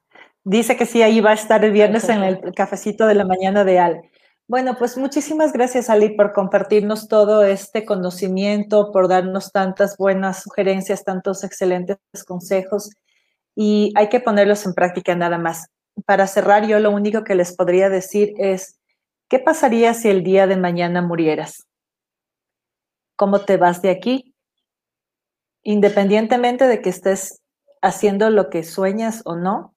[0.44, 3.64] Dice que sí, ahí va a estar el viernes en el cafecito de la mañana
[3.64, 4.02] de Al.
[4.48, 11.02] Bueno, pues muchísimas gracias, Ali, por compartirnos todo este conocimiento, por darnos tantas buenas sugerencias,
[11.02, 11.98] tantos excelentes
[12.28, 12.90] consejos.
[13.56, 15.66] Y hay que ponerlos en práctica nada más.
[16.04, 18.78] Para cerrar, yo lo único que les podría decir es,
[19.28, 21.66] ¿qué pasaría si el día de mañana murieras?
[23.16, 24.35] ¿Cómo te vas de aquí?
[25.66, 27.42] Independientemente de que estés
[27.82, 29.74] haciendo lo que sueñas o no,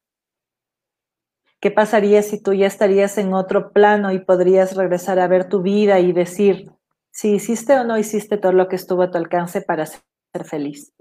[1.59, 5.63] ¿qué pasaría si tú ya estarías en otro plano y podrías regresar a ver tu
[5.63, 6.71] vida y decir
[7.11, 10.01] si hiciste o no hiciste todo lo que estuvo a tu alcance para ser
[10.45, 10.93] feliz.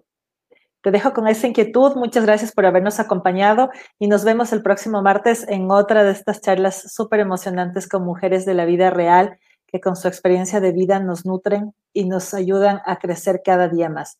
[0.80, 1.94] Te dejo con esa inquietud.
[1.96, 3.68] Muchas gracias por habernos acompañado
[3.98, 8.46] y nos vemos el próximo martes en otra de estas charlas súper emocionantes con mujeres
[8.46, 12.80] de la vida real que con su experiencia de vida nos nutren y nos ayudan
[12.86, 14.18] a crecer cada día más.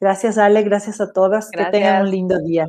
[0.00, 0.62] Gracias, Ale.
[0.62, 1.50] Gracias a todas.
[1.50, 2.68] Que tengan un lindo día.